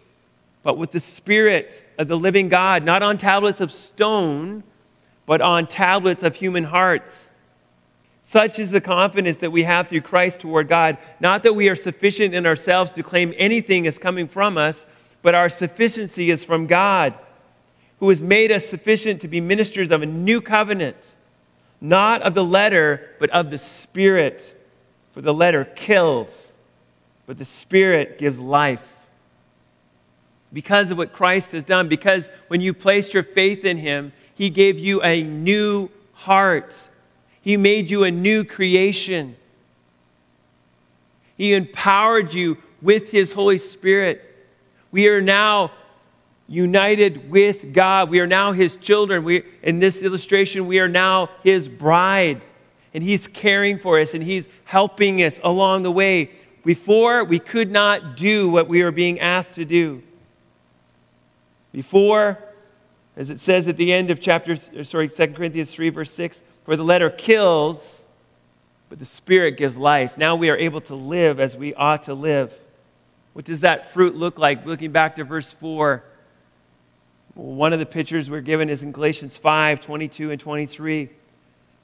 [0.63, 4.63] but with the Spirit of the living God, not on tablets of stone
[5.26, 7.32] but on tablets of human hearts.
[8.22, 10.98] Such is the confidence that we have through Christ toward God.
[11.20, 14.86] Not that we are sufficient in ourselves to claim anything is coming from us,
[15.22, 17.14] but our sufficiency is from God,
[18.00, 21.16] who has made us sufficient to be ministers of a new covenant,
[21.80, 24.60] not of the letter, but of the Spirit.
[25.14, 26.56] For the letter kills,
[27.26, 28.98] but the Spirit gives life.
[30.52, 34.50] Because of what Christ has done, because when you placed your faith in Him, he
[34.50, 36.90] gave you a new heart.
[37.42, 39.38] He made you a new creation.
[41.38, 44.22] He empowered you with His Holy Spirit.
[44.92, 45.72] We are now
[46.48, 48.10] united with God.
[48.10, 49.24] We are now His children.
[49.24, 52.42] We, in this illustration, we are now His bride.
[52.94, 56.32] And He's caring for us and He's helping us along the way.
[56.64, 60.02] Before, we could not do what we were being asked to do.
[61.72, 62.40] Before,
[63.18, 66.76] as it says at the end of chapter, sorry, 2 Corinthians 3, verse 6, for
[66.76, 68.05] the letter kills,
[68.89, 70.18] but the Spirit gives life.
[70.18, 72.57] Now we are able to live as we ought to live.
[73.34, 74.66] What does that fruit look like?
[74.66, 76.03] Looking back to verse 4,
[77.36, 81.09] one of the pictures we're given is in Galatians 5 22 and 23.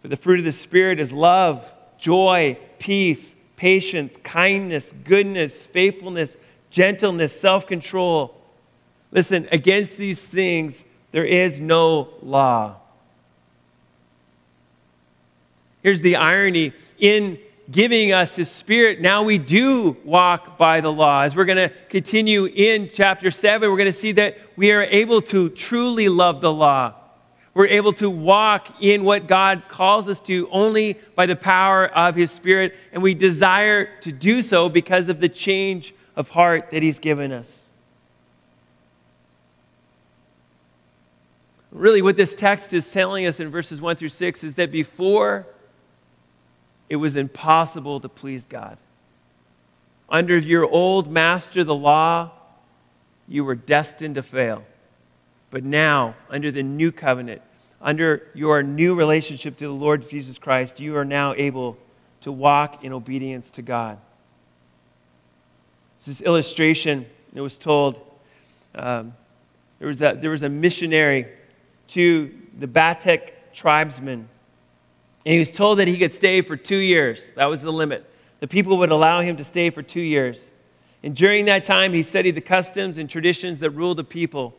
[0.02, 6.38] For the fruit of the Spirit is love, joy, peace, patience, kindness, goodness, faithfulness,
[6.70, 8.36] gentleness, self control.
[9.12, 12.76] Listen, against these things, there is no law.
[15.84, 17.40] Here's the irony in
[17.72, 21.22] giving us his spirit, now we do walk by the law.
[21.22, 24.84] As we're going to continue in chapter 7, we're going to see that we are
[24.84, 26.94] able to truly love the law.
[27.54, 32.16] We're able to walk in what God calls us to only by the power of
[32.16, 36.84] his spirit, and we desire to do so because of the change of heart that
[36.84, 37.71] he's given us.
[41.72, 45.48] Really, what this text is telling us in verses 1 through 6 is that before
[46.90, 48.78] it was impossible to please God.
[50.10, 52.32] Under your old master, the law,
[53.30, 54.66] you were destined to fail.
[55.50, 57.42] But now, under the new covenant,
[57.82, 61.78] under your new relationship to the Lord Jesus Christ, you are now able
[62.22, 63.98] to walk in obedience to God.
[66.06, 68.02] This illustration that was told.
[68.76, 69.14] Um,
[69.80, 71.28] there, was a, there was a missionary
[71.92, 74.28] to the Batak tribesmen.
[75.26, 77.32] And he was told that he could stay for two years.
[77.34, 78.10] That was the limit.
[78.40, 80.52] The people would allow him to stay for two years.
[81.04, 84.56] And during that time, he studied the customs and traditions that ruled the people.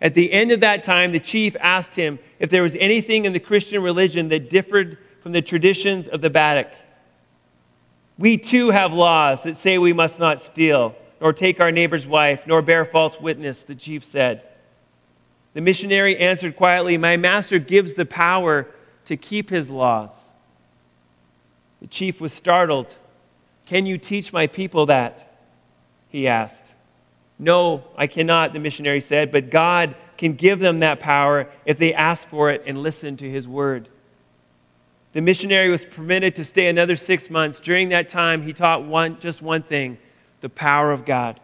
[0.00, 3.32] At the end of that time, the chief asked him if there was anything in
[3.32, 6.74] the Christian religion that differed from the traditions of the Batak.
[8.18, 12.46] We too have laws that say we must not steal, nor take our neighbor's wife,
[12.46, 14.44] nor bear false witness, the chief said.
[15.56, 18.66] The missionary answered quietly, My master gives the power
[19.06, 20.28] to keep his laws.
[21.80, 22.98] The chief was startled.
[23.64, 25.34] Can you teach my people that?
[26.10, 26.74] He asked.
[27.38, 31.94] No, I cannot, the missionary said, but God can give them that power if they
[31.94, 33.88] ask for it and listen to his word.
[35.14, 37.60] The missionary was permitted to stay another six months.
[37.60, 39.96] During that time, he taught one, just one thing
[40.42, 41.40] the power of God.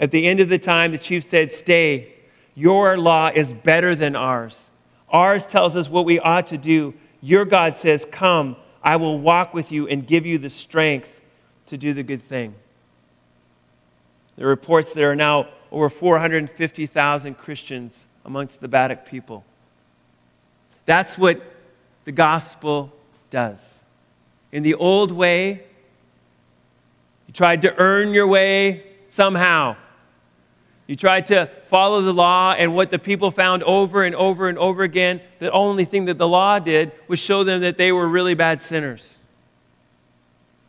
[0.00, 2.14] At the end of the time, the chief said, Stay.
[2.58, 4.72] Your law is better than ours.
[5.10, 6.92] Ours tells us what we ought to do.
[7.20, 11.20] Your God says, Come, I will walk with you and give you the strength
[11.66, 12.56] to do the good thing.
[14.34, 19.44] There are reports there are now over 450,000 Christians amongst the Batak people.
[20.84, 21.40] That's what
[22.06, 22.92] the gospel
[23.30, 23.84] does.
[24.50, 25.62] In the old way,
[27.28, 29.76] you tried to earn your way somehow.
[30.88, 34.56] You tried to follow the law, and what the people found over and over and
[34.56, 38.08] over again, the only thing that the law did was show them that they were
[38.08, 39.18] really bad sinners.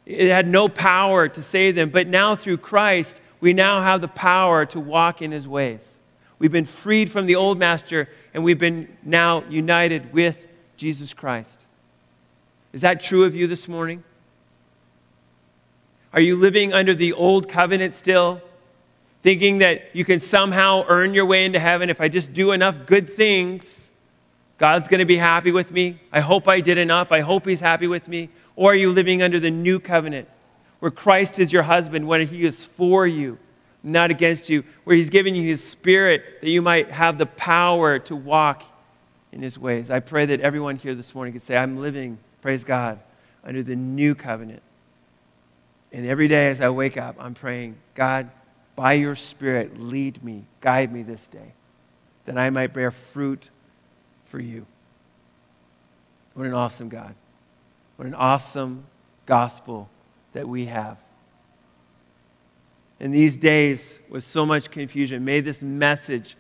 [0.06, 4.10] It had no power to save them, but now through Christ, we now have the
[4.10, 6.00] power to walk in his ways.
[6.38, 11.66] We've been freed from the old master, and we've been now united with Jesus Christ.
[12.74, 14.04] Is that true of you this morning?
[16.12, 18.42] Are you living under the old covenant still?
[19.22, 22.86] Thinking that you can somehow earn your way into heaven if I just do enough
[22.86, 23.92] good things.
[24.58, 26.00] God's going to be happy with me.
[26.12, 27.12] I hope I did enough.
[27.12, 28.30] I hope He's happy with me.
[28.56, 30.28] Or are you living under the new covenant
[30.80, 33.38] where Christ is your husband when He is for you,
[33.84, 38.00] not against you, where He's given you His Spirit that you might have the power
[38.00, 38.64] to walk
[39.32, 39.92] in His ways?
[39.92, 43.00] I pray that everyone here this morning could say, I'm living, praise God,
[43.44, 44.62] under the new covenant.
[45.92, 48.30] And every day as I wake up, I'm praying, God,
[48.80, 51.52] by your Spirit, lead me, guide me this day,
[52.24, 53.50] that I might bear fruit
[54.24, 54.66] for you.
[56.34, 57.14] What an awesome God.
[57.98, 58.86] What an awesome
[59.26, 59.90] gospel
[60.32, 60.98] that we have.
[63.02, 66.38] In these days, with so much confusion, may this message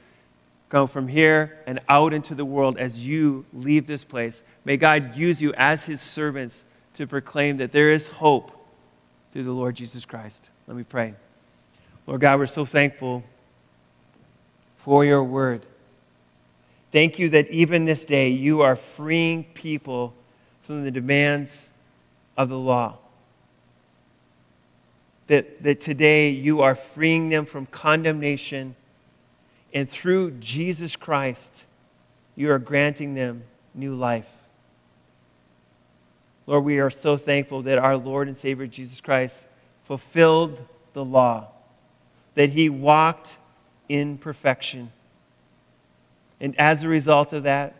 [0.69, 4.43] go from here and out into the world as you leave this place.
[4.63, 6.63] May God use you as his servants
[6.93, 8.53] to proclaim that there is hope
[9.29, 10.51] through the Lord Jesus Christ.
[10.67, 11.15] Let me pray.
[12.09, 13.23] Lord God, we're so thankful
[14.77, 15.63] for your word.
[16.91, 20.15] Thank you that even this day you are freeing people
[20.63, 21.69] from the demands
[22.35, 22.97] of the law.
[25.27, 28.75] That, that today you are freeing them from condemnation,
[29.71, 31.67] and through Jesus Christ,
[32.35, 33.43] you are granting them
[33.75, 34.35] new life.
[36.47, 39.47] Lord, we are so thankful that our Lord and Savior Jesus Christ
[39.83, 41.49] fulfilled the law
[42.39, 43.37] that he walked
[43.89, 44.93] in perfection.
[46.39, 47.75] And as a result of that,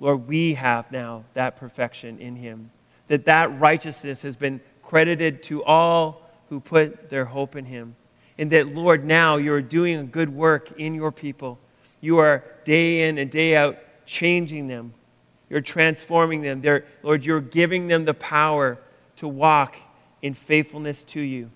[0.00, 2.72] Lord, we have now that perfection in him.
[3.06, 7.94] That that righteousness has been credited to all who put their hope in him.
[8.36, 11.60] And that, Lord, now you're doing a good work in your people.
[12.00, 14.92] You are day in and day out changing them.
[15.48, 16.62] You're transforming them.
[16.62, 18.76] They're, Lord, you're giving them the power
[19.18, 19.76] to walk
[20.20, 21.48] in faithfulness to you,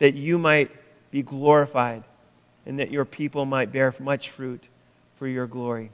[0.00, 0.70] that you might
[1.12, 2.02] be glorified,
[2.66, 4.68] and that your people might bear much fruit
[5.16, 5.92] for your glory.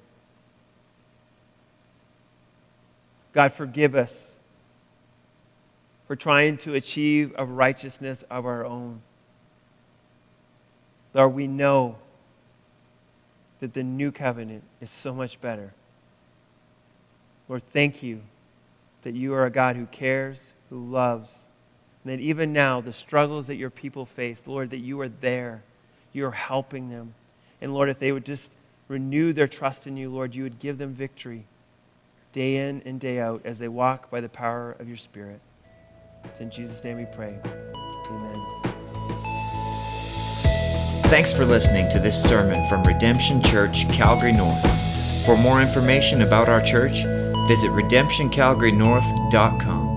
[3.34, 4.36] God, forgive us
[6.06, 9.02] for trying to achieve a righteousness of our own.
[11.12, 11.98] Lord, we know
[13.60, 15.74] that the new covenant is so much better.
[17.48, 18.22] Lord, thank you
[19.02, 21.47] that you are a God who cares, who loves,
[22.08, 25.60] and that even now, the struggles that your people face, Lord, that you are there.
[26.14, 27.12] You are helping them.
[27.60, 28.50] And Lord, if they would just
[28.88, 31.44] renew their trust in you, Lord, you would give them victory
[32.32, 35.38] day in and day out as they walk by the power of your Spirit.
[36.24, 37.38] It's in Jesus' name we pray.
[37.44, 38.42] Amen.
[41.10, 44.64] Thanks for listening to this sermon from Redemption Church, Calgary North.
[45.26, 47.02] For more information about our church,
[47.48, 49.87] visit redemptioncalgarynorth.com.